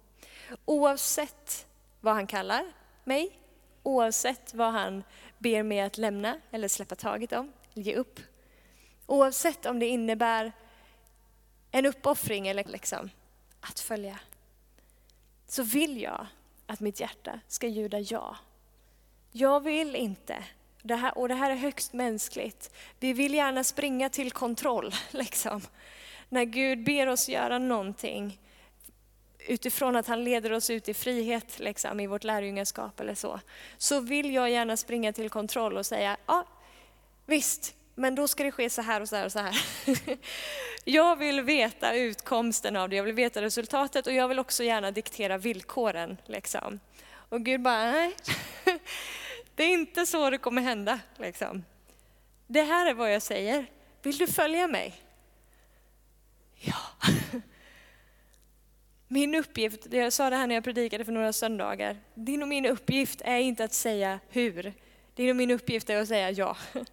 Oavsett 0.65 1.67
vad 2.01 2.15
han 2.15 2.27
kallar 2.27 2.73
mig, 3.05 3.39
oavsett 3.83 4.55
vad 4.55 4.73
han 4.73 5.05
ber 5.39 5.63
mig 5.63 5.81
att 5.81 5.99
lämna 5.99 6.41
eller 6.51 6.69
släppa 6.69 6.95
taget 6.95 7.33
om, 7.33 7.53
ge 7.75 7.95
upp. 7.97 8.21
Oavsett 9.07 9.67
om 9.67 9.79
det 9.79 9.87
innebär 9.87 10.53
en 11.71 11.87
uppoffring 11.87 12.49
eller 12.49 12.65
liksom 12.65 13.11
att 13.61 13.81
följa. 13.81 14.19
Så 15.47 15.63
vill 15.63 16.01
jag 16.01 16.27
att 16.67 16.81
mitt 16.81 17.01
hjärta 17.01 17.41
ska 17.49 17.67
ljuda 17.67 18.01
ja. 18.01 18.37
Jag 19.33 19.61
vill 19.61 19.97
inte, 19.97 20.45
det 20.85 20.95
här, 20.97 21.19
och 21.19 21.29
det 21.29 21.35
här 21.35 21.51
är 21.51 21.57
högst 21.57 21.93
mänskligt, 21.93 22.71
vi 23.01 23.13
vill 23.13 23.35
gärna 23.35 23.65
springa 23.65 24.09
till 24.09 24.31
kontroll. 24.31 24.95
Liksom. 25.11 25.61
När 26.29 26.45
Gud 26.45 26.85
ber 26.85 27.07
oss 27.07 27.29
göra 27.29 27.59
någonting 27.59 28.41
utifrån 29.47 29.97
att 29.97 30.07
han 30.07 30.25
leder 30.25 30.53
oss 30.53 30.71
ut 30.71 30.89
i 30.89 30.95
frihet 30.95 31.59
liksom, 31.59 32.01
i 32.01 32.07
vårt 32.07 32.25
lärjungaskap 32.25 33.01
eller 33.01 33.15
så, 33.15 33.41
så 33.79 34.01
vill 34.01 34.35
jag 34.35 34.51
gärna 34.51 34.77
springa 34.77 35.13
till 35.13 35.31
kontroll 35.31 35.77
och 35.77 35.87
säga, 35.87 36.17
ja 36.27 36.47
visst, 37.27 37.75
men 37.95 38.15
då 38.15 38.29
ska 38.29 38.45
det 38.45 38.53
ske 38.53 38.71
så 38.71 38.83
här 38.83 39.01
och 39.01 39.09
så 39.09 39.17
här 39.17 39.25
och 39.25 39.33
så 39.33 39.39
här. 39.39 39.61
Jag 40.85 41.17
vill 41.17 41.41
veta 41.41 41.95
utkomsten 41.95 42.77
av 42.77 42.89
det, 42.89 42.97
jag 42.97 43.05
vill 43.05 43.15
veta 43.15 43.43
resultatet 43.43 44.07
och 44.07 44.13
jag 44.13 44.29
vill 44.29 44.39
också 44.39 44.65
gärna 44.65 44.91
diktera 44.91 45.39
villkoren. 45.39 46.17
Liksom. 46.27 46.81
Och 47.29 47.45
Gud 47.45 47.63
bara, 47.63 47.93
nej, 47.93 48.17
det 49.55 49.63
är 49.63 49.69
inte 49.69 50.07
så 50.07 50.31
det 50.31 50.39
kommer 50.39 50.63
hända. 50.63 51.01
Liksom. 51.17 51.65
Det 52.47 52.63
här 52.63 52.87
är 52.87 52.95
vad 52.95 53.15
jag 53.15 53.23
säger, 53.23 53.67
vill 54.03 54.19
du 54.19 54.27
följa 54.27 54.67
mig? 54.67 54.95
Ja. 56.55 56.77
Min 59.09 59.35
uppgift, 59.35 59.87
jag 59.91 60.13
sa 60.13 60.31
det 60.31 60.37
här 60.37 60.47
när 60.47 60.55
jag 60.55 60.65
predikade 60.65 61.05
för 61.05 61.13
några 61.13 61.33
söndagar, 61.33 61.97
din 62.15 62.43
och 62.43 62.49
min 62.49 62.67
uppgift 62.67 63.21
är 63.25 63.39
inte 63.39 63.65
att 63.65 63.73
säga 63.73 64.21
hur, 64.29 64.73
din 65.15 65.31
och 65.31 65.37
min 65.37 65.51
uppgift 65.51 65.91
är 65.91 65.97
att 65.97 66.09
säga 66.09 66.31
ja. 66.31 66.57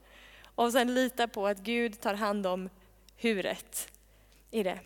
Och 0.56 0.72
sen 0.72 0.94
lita 0.94 1.28
på 1.28 1.48
att 1.48 1.58
Gud 1.58 2.02
tar 2.02 2.14
hand 2.14 2.48
om 2.48 2.70
huret 3.18 3.92
i 4.52 4.64
det. 4.64 4.80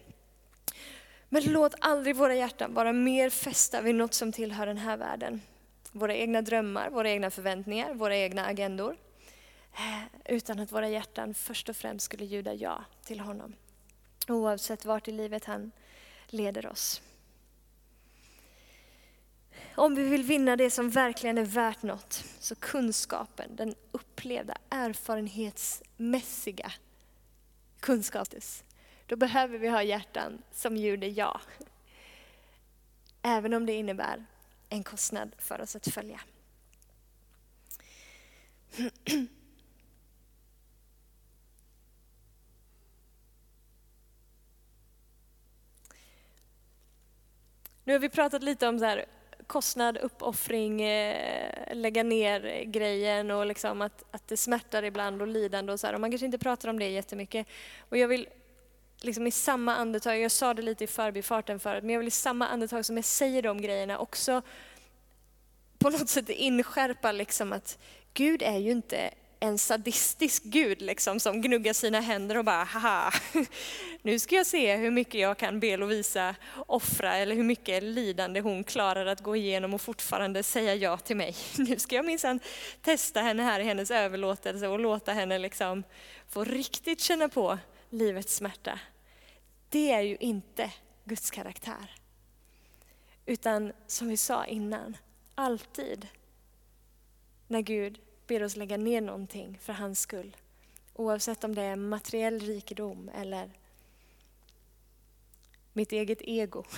Men 1.29 1.43
låt 1.43 1.75
aldrig 1.79 2.15
våra 2.15 2.35
hjärtan 2.35 2.73
vara 2.73 2.93
mer 2.93 3.29
fästa 3.29 3.81
vid 3.81 3.95
något 3.95 4.13
som 4.13 4.31
tillhör 4.31 4.65
den 4.65 4.77
här 4.77 4.97
världen. 4.97 5.41
Våra 5.95 6.15
egna 6.15 6.41
drömmar, 6.41 6.89
våra 6.89 7.09
egna 7.09 7.31
förväntningar, 7.31 7.93
våra 7.93 8.15
egna 8.15 8.45
agendor. 8.45 8.97
Eh, 9.73 10.03
utan 10.25 10.59
att 10.59 10.71
våra 10.71 10.89
hjärtan 10.89 11.33
först 11.33 11.69
och 11.69 11.75
främst 11.75 12.05
skulle 12.05 12.25
ljuda 12.25 12.53
ja 12.53 12.85
till 13.03 13.19
honom. 13.19 13.55
Oavsett 14.27 14.85
vart 14.85 15.07
i 15.07 15.11
livet 15.11 15.45
han 15.45 15.71
leder 16.27 16.67
oss. 16.67 17.01
Om 19.75 19.95
vi 19.95 20.03
vill 20.03 20.23
vinna 20.23 20.55
det 20.55 20.69
som 20.69 20.89
verkligen 20.89 21.37
är 21.37 21.45
värt 21.45 21.83
något, 21.83 22.23
så 22.39 22.55
kunskapen, 22.55 23.55
den 23.55 23.75
upplevda, 23.91 24.57
erfarenhetsmässiga 24.69 26.71
kunskapen, 27.79 28.41
då 29.05 29.15
behöver 29.15 29.57
vi 29.57 29.67
ha 29.67 29.83
hjärtan 29.83 30.41
som 30.51 30.77
ljuder 30.77 31.07
ja. 31.07 31.41
Även 33.21 33.53
om 33.53 33.65
det 33.65 33.73
innebär 33.73 34.25
en 34.75 34.83
kostnad 34.83 35.35
för 35.37 35.61
oss 35.61 35.75
att 35.75 35.87
följa. 35.87 36.19
Nu 47.83 47.93
har 47.93 47.99
vi 47.99 48.09
pratat 48.09 48.43
lite 48.43 48.67
om 48.67 48.79
så 48.79 48.85
här, 48.85 49.05
kostnad, 49.47 49.97
uppoffring, 49.97 50.81
eh, 50.81 51.75
lägga 51.75 52.03
ner 52.03 52.63
grejen 52.63 53.31
och 53.31 53.45
liksom 53.45 53.81
att, 53.81 54.03
att 54.11 54.27
det 54.27 54.37
smärtar 54.37 54.83
ibland 54.83 55.21
och 55.21 55.27
lidande 55.27 55.73
och 55.73 55.79
så 55.79 55.87
här. 55.87 55.93
Och 55.93 56.01
man 56.01 56.11
kanske 56.11 56.25
inte 56.25 56.37
pratar 56.37 56.69
om 56.69 56.79
det 56.79 56.89
jättemycket. 56.89 57.47
Och 57.89 57.97
jag 57.97 58.07
vill 58.07 58.27
liksom 59.01 59.27
i 59.27 59.31
samma 59.31 59.75
andetag, 59.75 60.19
jag 60.19 60.31
sa 60.31 60.53
det 60.53 60.61
lite 60.61 60.83
i 60.83 60.87
förbifarten 60.87 61.59
förut, 61.59 61.83
men 61.83 61.93
jag 61.93 61.99
vill 61.99 62.07
i 62.07 62.11
samma 62.11 62.47
andetag 62.47 62.85
som 62.85 62.95
jag 62.95 63.05
säger 63.05 63.41
de 63.41 63.61
grejerna 63.61 63.99
också 63.99 64.41
på 65.77 65.89
något 65.89 66.09
sätt 66.09 66.29
inskärpa 66.29 67.11
liksom 67.11 67.53
att 67.53 67.77
Gud 68.13 68.41
är 68.41 68.57
ju 68.57 68.71
inte 68.71 69.09
en 69.39 69.57
sadistisk 69.57 70.43
gud 70.43 70.81
liksom, 70.81 71.19
som 71.19 71.41
gnuggar 71.41 71.73
sina 71.73 71.99
händer 71.99 72.37
och 72.37 72.45
bara 72.45 72.63
haha, 72.63 73.13
nu 74.01 74.19
ska 74.19 74.35
jag 74.35 74.45
se 74.45 74.75
hur 74.75 74.91
mycket 74.91 75.21
jag 75.21 75.37
kan 75.37 75.59
be 75.59 75.77
Lovisa 75.77 76.35
offra 76.67 77.15
eller 77.15 77.35
hur 77.35 77.43
mycket 77.43 77.83
lidande 77.83 78.39
hon 78.39 78.63
klarar 78.63 79.05
att 79.05 79.21
gå 79.21 79.35
igenom 79.35 79.73
och 79.73 79.81
fortfarande 79.81 80.43
säga 80.43 80.75
ja 80.75 80.97
till 80.97 81.15
mig. 81.15 81.35
Nu 81.57 81.79
ska 81.79 81.95
jag 81.95 82.05
minsann 82.05 82.39
testa 82.81 83.21
henne 83.21 83.43
här 83.43 83.59
i 83.59 83.63
hennes 83.63 83.91
överlåtelse 83.91 84.67
och 84.67 84.79
låta 84.79 85.13
henne 85.13 85.37
liksom 85.37 85.83
få 86.29 86.43
riktigt 86.43 87.01
känna 87.01 87.29
på 87.29 87.57
livets 87.89 88.35
smärta. 88.35 88.79
Det 89.69 89.91
är 89.91 90.01
ju 90.01 90.15
inte 90.15 90.73
Guds 91.03 91.31
karaktär. 91.31 91.95
Utan 93.25 93.73
som 93.87 94.07
vi 94.07 94.17
sa 94.17 94.45
innan, 94.45 94.97
alltid 95.35 96.07
när 97.47 97.61
Gud 97.61 97.99
ber 98.27 98.43
oss 98.43 98.55
lägga 98.55 98.77
ner 98.77 99.01
någonting 99.01 99.59
för 99.61 99.73
hans 99.73 99.99
skull. 99.99 100.35
Oavsett 100.93 101.43
om 101.43 101.55
det 101.55 101.61
är 101.61 101.75
materiell 101.75 102.39
rikedom 102.39 103.09
eller 103.09 103.51
mitt 105.73 105.91
eget 105.91 106.21
ego. 106.21 106.63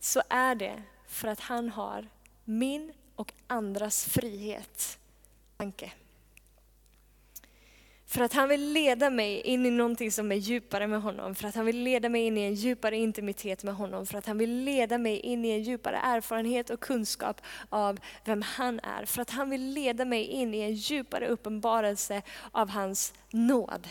Så 0.00 0.22
är 0.28 0.54
det 0.54 0.82
för 1.06 1.28
att 1.28 1.40
han 1.40 1.68
har 1.68 2.08
min 2.44 2.92
och 3.14 3.32
andras 3.46 4.04
frihet. 4.04 4.98
Tanke. 5.56 5.92
För 8.12 8.20
att 8.20 8.32
han 8.32 8.48
vill 8.48 8.72
leda 8.72 9.10
mig 9.10 9.40
in 9.40 9.66
i 9.66 9.70
någonting 9.70 10.12
som 10.12 10.32
är 10.32 10.36
djupare 10.36 10.86
med 10.86 11.02
honom. 11.02 11.34
För 11.34 11.48
att 11.48 11.54
han 11.54 11.66
vill 11.66 11.82
leda 11.82 12.08
mig 12.08 12.22
in 12.22 12.38
i 12.38 12.40
en 12.40 12.54
djupare 12.54 12.96
intimitet 12.96 13.62
med 13.62 13.74
honom. 13.74 14.06
För 14.06 14.18
att 14.18 14.26
han 14.26 14.38
vill 14.38 14.64
leda 14.64 14.98
mig 14.98 15.18
in 15.18 15.44
i 15.44 15.50
en 15.50 15.62
djupare 15.62 15.96
erfarenhet 15.96 16.70
och 16.70 16.80
kunskap 16.80 17.40
av 17.68 18.00
vem 18.24 18.42
han 18.42 18.80
är. 18.80 19.04
För 19.04 19.22
att 19.22 19.30
han 19.30 19.50
vill 19.50 19.72
leda 19.72 20.04
mig 20.04 20.24
in 20.24 20.54
i 20.54 20.60
en 20.60 20.74
djupare 20.74 21.26
uppenbarelse 21.26 22.22
av 22.50 22.68
hans 22.68 23.14
nåd. 23.30 23.88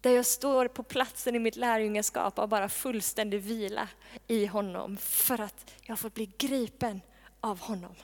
Där 0.00 0.10
jag 0.10 0.26
står 0.26 0.68
på 0.68 0.82
platsen 0.82 1.34
i 1.34 1.38
mitt 1.38 1.56
lärjungaskap 1.56 2.38
och 2.38 2.48
bara 2.48 2.68
fullständig 2.68 3.40
vila 3.40 3.88
i 4.26 4.46
honom. 4.46 4.96
För 4.96 5.40
att 5.40 5.74
jag 5.82 5.92
har 5.92 5.96
fått 5.96 6.14
bli 6.14 6.30
gripen 6.38 7.00
av 7.40 7.60
honom. 7.60 7.94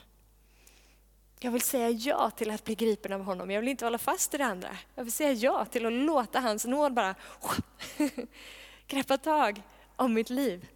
Jag 1.43 1.51
vill 1.51 1.61
säga 1.61 1.89
ja 1.89 2.31
till 2.31 2.51
att 2.51 2.63
bli 2.63 2.75
gripen 2.75 3.13
av 3.13 3.21
honom. 3.21 3.51
Jag 3.51 3.61
vill 3.61 3.69
inte 3.69 3.85
hålla 3.85 3.97
fast 3.97 4.33
i 4.33 4.37
det 4.37 4.45
andra. 4.45 4.77
Jag 4.95 5.03
vill 5.03 5.13
säga 5.13 5.31
ja 5.31 5.65
till 5.65 5.85
att 5.85 5.93
låta 5.93 6.39
hans 6.39 6.65
nåd 6.65 6.93
bara 6.93 7.15
greppa 8.87 9.17
tag 9.17 9.61
om 9.95 10.13
mitt 10.13 10.29
liv. 10.29 10.67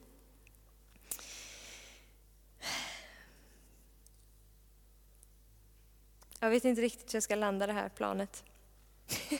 Jag 6.39 6.49
vet 6.49 6.65
inte 6.65 6.81
riktigt 6.81 7.13
hur 7.13 7.15
jag 7.15 7.23
ska 7.23 7.35
landa 7.35 7.67
det 7.67 7.73
här 7.73 7.89
planet. 7.89 8.43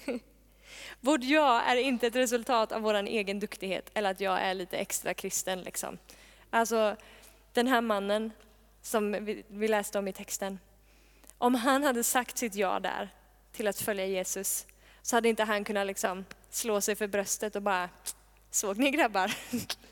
Vårt 0.99 1.23
ja 1.23 1.61
är 1.61 1.75
inte 1.75 2.07
ett 2.07 2.15
resultat 2.15 2.71
av 2.71 2.81
vår 2.81 2.93
egen 2.93 3.39
duktighet 3.39 3.89
eller 3.93 4.11
att 4.11 4.19
jag 4.19 4.41
är 4.41 4.53
lite 4.53 4.77
extra 4.77 5.13
kristen. 5.13 5.61
Liksom. 5.61 5.97
Alltså 6.49 6.95
den 7.53 7.67
här 7.67 7.81
mannen 7.81 8.31
som 8.81 9.25
vi 9.47 9.67
läste 9.67 9.99
om 9.99 10.07
i 10.07 10.13
texten. 10.13 10.59
Om 11.37 11.55
han 11.55 11.83
hade 11.83 12.03
sagt 12.03 12.37
sitt 12.37 12.55
ja 12.55 12.79
där 12.79 13.09
till 13.51 13.67
att 13.67 13.81
följa 13.81 14.05
Jesus 14.05 14.67
så 15.01 15.15
hade 15.15 15.29
inte 15.29 15.43
han 15.43 15.63
kunnat 15.63 15.87
liksom 15.87 16.25
slå 16.49 16.81
sig 16.81 16.95
för 16.95 17.07
bröstet 17.07 17.55
och 17.55 17.61
bara, 17.61 17.89
såg 18.51 18.77
ni 18.77 18.91
grabbar? 18.91 19.35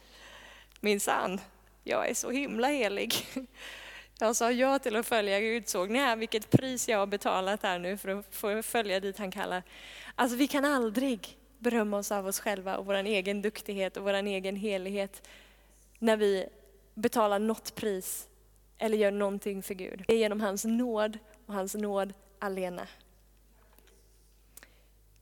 Minsann, 0.79 1.41
jag 1.83 2.09
är 2.09 2.13
så 2.13 2.31
himla 2.31 2.67
helig. 2.67 3.15
Jag 4.19 4.35
sa 4.35 4.51
ja 4.51 4.79
till 4.79 4.95
att 4.95 5.07
följa 5.07 5.39
Gud, 5.39 5.67
såg 5.69 5.89
ni 5.89 5.99
här 5.99 6.15
vilket 6.15 6.49
pris 6.49 6.89
jag 6.89 6.97
har 6.97 7.05
betalat 7.05 7.63
här 7.63 7.79
nu 7.79 7.97
för 7.97 8.09
att 8.09 8.35
få 8.35 8.63
följa 8.63 8.99
dit 8.99 9.17
han 9.17 9.31
kallar. 9.31 9.63
Alltså 10.15 10.37
vi 10.37 10.47
kan 10.47 10.65
aldrig 10.65 11.37
berömma 11.57 11.97
oss 11.97 12.11
av 12.11 12.27
oss 12.27 12.39
själva 12.39 12.77
och 12.77 12.85
vår 12.85 12.93
egen 12.93 13.41
duktighet 13.41 13.97
och 13.97 14.03
vår 14.03 14.13
egen 14.13 14.55
helighet 14.55 15.29
när 15.99 16.17
vi 16.17 16.45
betalar 16.93 17.39
något 17.39 17.75
pris 17.75 18.27
eller 18.77 18.97
gör 18.97 19.11
någonting 19.11 19.63
för 19.63 19.73
Gud. 19.73 20.03
Det 20.07 20.13
är 20.13 20.17
genom 20.17 20.41
hans 20.41 20.65
nåd 20.65 21.19
och 21.45 21.53
hans 21.53 21.75
nåd 21.75 22.13
alena. 22.39 22.87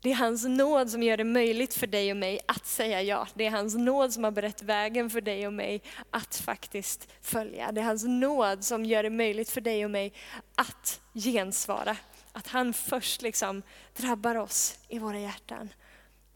Det 0.02 0.12
är 0.12 0.16
hans 0.16 0.46
nåd 0.46 0.90
som 0.90 1.04
gör 1.04 1.18
det 1.18 1.24
möjligt 1.24 1.74
för 1.74 1.88
dig 1.88 2.12
och 2.12 2.18
mig 2.18 2.40
att 2.46 2.66
säga 2.66 3.02
ja. 3.02 3.28
Det 3.34 3.46
är 3.46 3.52
hans 3.52 3.76
nåd 3.76 4.14
som 4.14 4.24
har 4.24 4.32
berett 4.32 4.62
vägen 4.62 5.10
för 5.10 5.22
dig 5.22 5.48
och 5.48 5.54
mig 5.54 5.82
att 6.10 6.36
faktiskt 6.36 7.08
följa. 7.22 7.72
Det 7.72 7.82
är 7.82 7.86
hans 7.86 8.04
nåd 8.04 8.64
som 8.64 8.86
gör 8.86 9.04
det 9.04 9.10
möjligt 9.10 9.50
för 9.50 9.62
dig 9.62 9.86
och 9.86 9.92
mig 9.92 10.14
att 10.56 11.02
gensvara. 11.14 11.98
Att 12.32 12.48
han 12.48 12.74
först 12.74 13.22
liksom 13.22 13.62
drabbar 13.96 14.36
oss 14.36 14.80
i 14.88 15.00
våra 15.00 15.20
hjärtan. 15.20 15.70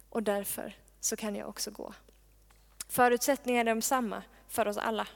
Och 0.10 0.24
därför 0.24 0.76
så 1.00 1.16
kan 1.16 1.36
jag 1.36 1.50
också 1.50 1.72
gå. 1.72 1.94
Förutsättningarna 2.90 3.72
är 3.72 3.76
de 3.76 3.82
samma 3.82 4.24
för 4.48 4.68
oss 4.68 4.78
alla. 4.78 5.08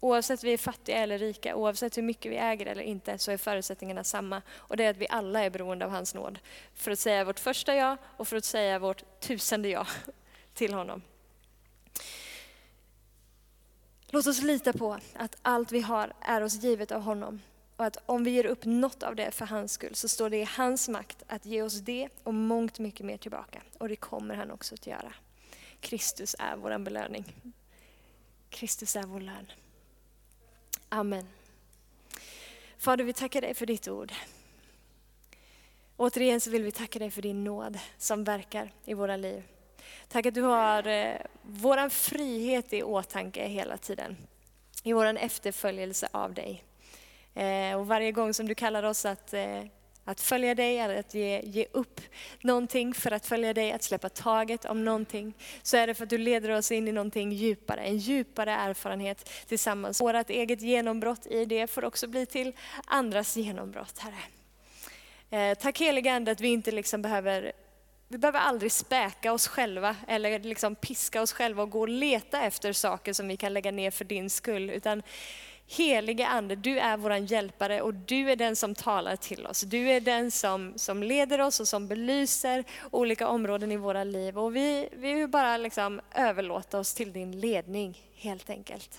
Oavsett 0.00 0.44
vi 0.44 0.52
är 0.52 0.58
fattiga 0.58 0.98
eller 0.98 1.18
rika, 1.18 1.56
oavsett 1.56 1.96
hur 1.96 2.02
mycket 2.02 2.32
vi 2.32 2.36
äger 2.36 2.66
eller 2.66 2.82
inte, 2.82 3.18
så 3.18 3.30
är 3.30 3.36
förutsättningarna 3.36 4.04
samma. 4.04 4.42
Och 4.54 4.76
det 4.76 4.84
är 4.84 4.90
att 4.90 4.96
vi 4.96 5.06
alla 5.10 5.44
är 5.44 5.50
beroende 5.50 5.84
av 5.84 5.90
hans 5.90 6.14
nåd. 6.14 6.38
För 6.74 6.90
att 6.90 6.98
säga 6.98 7.24
vårt 7.24 7.40
första 7.40 7.74
ja 7.74 7.96
och 8.16 8.28
för 8.28 8.36
att 8.36 8.44
säga 8.44 8.78
vårt 8.78 9.20
tusende 9.20 9.68
ja 9.68 9.86
till 10.54 10.74
honom. 10.74 11.02
Låt 14.08 14.26
oss 14.26 14.42
lita 14.42 14.72
på 14.72 14.98
att 15.14 15.36
allt 15.42 15.72
vi 15.72 15.80
har 15.80 16.12
är 16.20 16.40
oss 16.40 16.54
givet 16.54 16.92
av 16.92 17.00
honom. 17.02 17.40
Och 17.76 17.84
att 17.84 17.96
om 18.06 18.24
vi 18.24 18.30
ger 18.30 18.46
upp 18.46 18.64
något 18.64 19.02
av 19.02 19.16
det 19.16 19.30
för 19.30 19.46
hans 19.46 19.72
skull 19.72 19.94
så 19.94 20.08
står 20.08 20.30
det 20.30 20.36
i 20.36 20.48
hans 20.56 20.88
makt 20.88 21.22
att 21.26 21.46
ge 21.46 21.62
oss 21.62 21.80
det 21.80 22.08
och 22.22 22.34
mångt 22.34 22.78
mycket 22.78 23.06
mer 23.06 23.16
tillbaka. 23.16 23.62
Och 23.78 23.88
det 23.88 23.96
kommer 23.96 24.34
han 24.34 24.50
också 24.50 24.74
att 24.74 24.86
göra. 24.86 25.12
Kristus 25.80 26.36
är 26.38 26.56
vår 26.56 26.78
belöning. 26.78 27.24
Kristus 28.50 28.96
är 28.96 29.02
vår 29.02 29.20
lön. 29.20 29.46
Amen. 30.88 31.28
Fader, 32.78 33.04
vi 33.04 33.12
tackar 33.12 33.40
dig 33.40 33.54
för 33.54 33.66
ditt 33.66 33.88
ord. 33.88 34.12
Återigen 35.96 36.40
så 36.40 36.50
vill 36.50 36.62
vi 36.62 36.72
tacka 36.72 36.98
dig 36.98 37.10
för 37.10 37.22
din 37.22 37.44
nåd 37.44 37.78
som 37.98 38.24
verkar 38.24 38.70
i 38.84 38.94
våra 38.94 39.16
liv. 39.16 39.42
Tack 40.08 40.26
att 40.26 40.34
du 40.34 40.42
har 40.42 40.86
eh, 40.86 41.16
vår 41.42 41.88
frihet 41.88 42.72
i 42.72 42.82
åtanke 42.82 43.46
hela 43.46 43.76
tiden. 43.76 44.16
I 44.82 44.92
vår 44.92 45.06
efterföljelse 45.06 46.08
av 46.12 46.34
dig. 46.34 46.64
Eh, 47.34 47.78
och 47.78 47.86
varje 47.86 48.12
gång 48.12 48.34
som 48.34 48.48
du 48.48 48.54
kallar 48.54 48.82
oss 48.82 49.04
att 49.04 49.34
eh, 49.34 49.62
att 50.06 50.20
följa 50.20 50.54
dig, 50.54 50.78
eller 50.78 50.98
att 50.98 51.14
ge, 51.14 51.40
ge 51.40 51.66
upp 51.72 52.00
någonting 52.40 52.94
för 52.94 53.10
att 53.10 53.26
följa 53.26 53.54
dig, 53.54 53.72
att 53.72 53.82
släppa 53.82 54.08
taget 54.08 54.64
om 54.64 54.84
någonting, 54.84 55.34
så 55.62 55.76
är 55.76 55.86
det 55.86 55.94
för 55.94 56.04
att 56.04 56.10
du 56.10 56.18
leder 56.18 56.50
oss 56.50 56.72
in 56.72 56.88
i 56.88 56.92
någonting 56.92 57.32
djupare, 57.32 57.80
en 57.80 57.98
djupare 57.98 58.52
erfarenhet 58.52 59.30
tillsammans. 59.46 60.00
Vårt 60.00 60.30
eget 60.30 60.60
genombrott 60.60 61.26
i 61.26 61.44
det 61.44 61.66
får 61.66 61.84
också 61.84 62.06
bli 62.06 62.26
till 62.26 62.52
andras 62.84 63.36
genombrott, 63.36 63.98
Herre. 63.98 64.22
Eh, 65.30 65.58
tack 65.58 65.80
helige 65.80 66.12
Ande 66.12 66.30
att 66.30 66.40
vi 66.40 66.48
inte 66.48 66.70
liksom 66.70 67.02
behöver 67.02 67.52
vi 68.08 68.18
behöver 68.18 68.38
aldrig 68.38 68.72
späka 68.72 69.32
oss 69.32 69.48
själva 69.48 69.96
eller 70.08 70.38
liksom 70.38 70.74
piska 70.74 71.22
oss 71.22 71.32
själva 71.32 71.62
och 71.62 71.70
gå 71.70 71.80
och 71.80 71.88
leta 71.88 72.42
efter 72.42 72.72
saker 72.72 73.12
som 73.12 73.28
vi 73.28 73.36
kan 73.36 73.54
lägga 73.54 73.70
ner 73.70 73.90
för 73.90 74.04
din 74.04 74.30
skull. 74.30 74.70
Utan 74.70 75.02
Helige 75.68 76.26
Ande, 76.26 76.56
du 76.56 76.78
är 76.78 76.96
vår 76.96 77.12
hjälpare 77.12 77.82
och 77.82 77.94
du 77.94 78.30
är 78.30 78.36
den 78.36 78.56
som 78.56 78.74
talar 78.74 79.16
till 79.16 79.46
oss. 79.46 79.60
Du 79.60 79.90
är 79.90 80.00
den 80.00 80.30
som, 80.30 80.72
som 80.76 81.02
leder 81.02 81.40
oss 81.40 81.60
och 81.60 81.68
som 81.68 81.88
belyser 81.88 82.64
olika 82.90 83.28
områden 83.28 83.72
i 83.72 83.76
våra 83.76 84.04
liv. 84.04 84.38
Och 84.38 84.56
vi, 84.56 84.88
vi 84.92 85.12
vill 85.12 85.28
bara 85.28 85.56
liksom 85.56 86.00
överlåta 86.14 86.78
oss 86.78 86.94
till 86.94 87.12
din 87.12 87.40
ledning 87.40 88.00
helt 88.14 88.50
enkelt. 88.50 88.98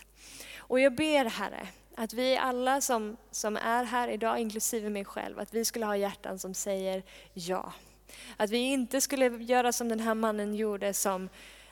Och 0.57 0.79
jag 0.79 0.95
ber 0.95 1.25
Herre, 1.25 1.67
att 1.95 2.13
vi 2.13 2.37
alla 2.37 2.81
som, 2.81 3.17
som 3.31 3.57
är 3.57 3.83
här 3.83 4.07
idag, 4.07 4.39
inklusive 4.39 4.89
mig 4.89 5.05
själv, 5.05 5.39
att 5.39 5.53
vi 5.53 5.65
skulle 5.65 5.85
ha 5.85 5.97
hjärtan 5.97 6.39
som 6.39 6.53
säger 6.53 7.03
ja. 7.33 7.73
Att 8.37 8.49
vi 8.49 8.57
inte 8.57 9.01
skulle 9.01 9.27
göra 9.27 9.71
som 9.71 9.89
den 9.89 9.99
här 9.99 10.13
mannen 10.13 10.55
gjorde 10.55 10.93
som 10.93 11.29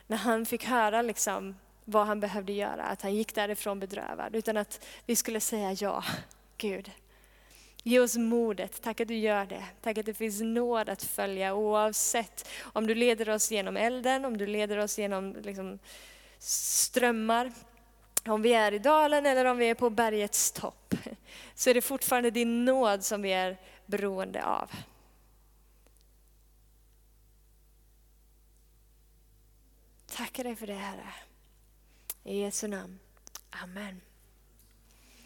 när 0.07 0.17
han 0.17 0.45
fick 0.45 0.65
höra 0.65 1.01
liksom 1.01 1.55
vad 1.85 2.07
han 2.07 2.19
behövde 2.19 2.53
göra, 2.53 2.83
att 2.83 3.01
han 3.01 3.15
gick 3.15 3.35
därifrån 3.35 3.79
bedrövad. 3.79 4.35
Utan 4.35 4.57
att 4.57 4.85
vi 5.05 5.15
skulle 5.15 5.39
säga 5.39 5.73
ja, 5.73 6.03
Gud. 6.57 6.91
Ge 7.83 7.99
oss 7.99 8.17
modet. 8.17 8.81
Tack 8.81 8.99
att 8.99 9.07
du 9.07 9.15
gör 9.15 9.45
det. 9.45 9.63
Tack 9.81 9.97
att 9.97 10.05
det 10.05 10.13
finns 10.13 10.41
nåd 10.41 10.89
att 10.89 11.03
följa 11.03 11.53
oavsett 11.53 12.47
om 12.61 12.87
du 12.87 12.95
leder 12.95 13.29
oss 13.29 13.51
genom 13.51 13.77
elden, 13.77 14.25
om 14.25 14.37
du 14.37 14.47
leder 14.47 14.77
oss 14.77 14.99
genom 14.99 15.35
liksom, 15.43 15.79
strömmar, 16.39 17.51
om 18.25 18.41
vi 18.41 18.53
är 18.53 18.71
i 18.71 18.79
dalen 18.79 19.25
eller 19.25 19.45
om 19.45 19.57
vi 19.57 19.69
är 19.69 19.75
på 19.75 19.89
bergets 19.89 20.51
topp. 20.51 20.95
Så 21.55 21.69
är 21.69 21.73
det 21.73 21.81
fortfarande 21.81 22.31
din 22.31 22.65
nåd 22.65 23.03
som 23.03 23.21
vi 23.21 23.33
är 23.33 23.57
beroende 23.85 24.45
av. 24.45 24.71
Tackar 30.07 30.43
dig 30.43 30.55
för 30.55 30.67
det 30.67 30.73
Herre. 30.73 31.13
I 32.25 32.33
Jesu 32.41 32.67
namn. 32.67 32.99
Amen. 33.61 34.04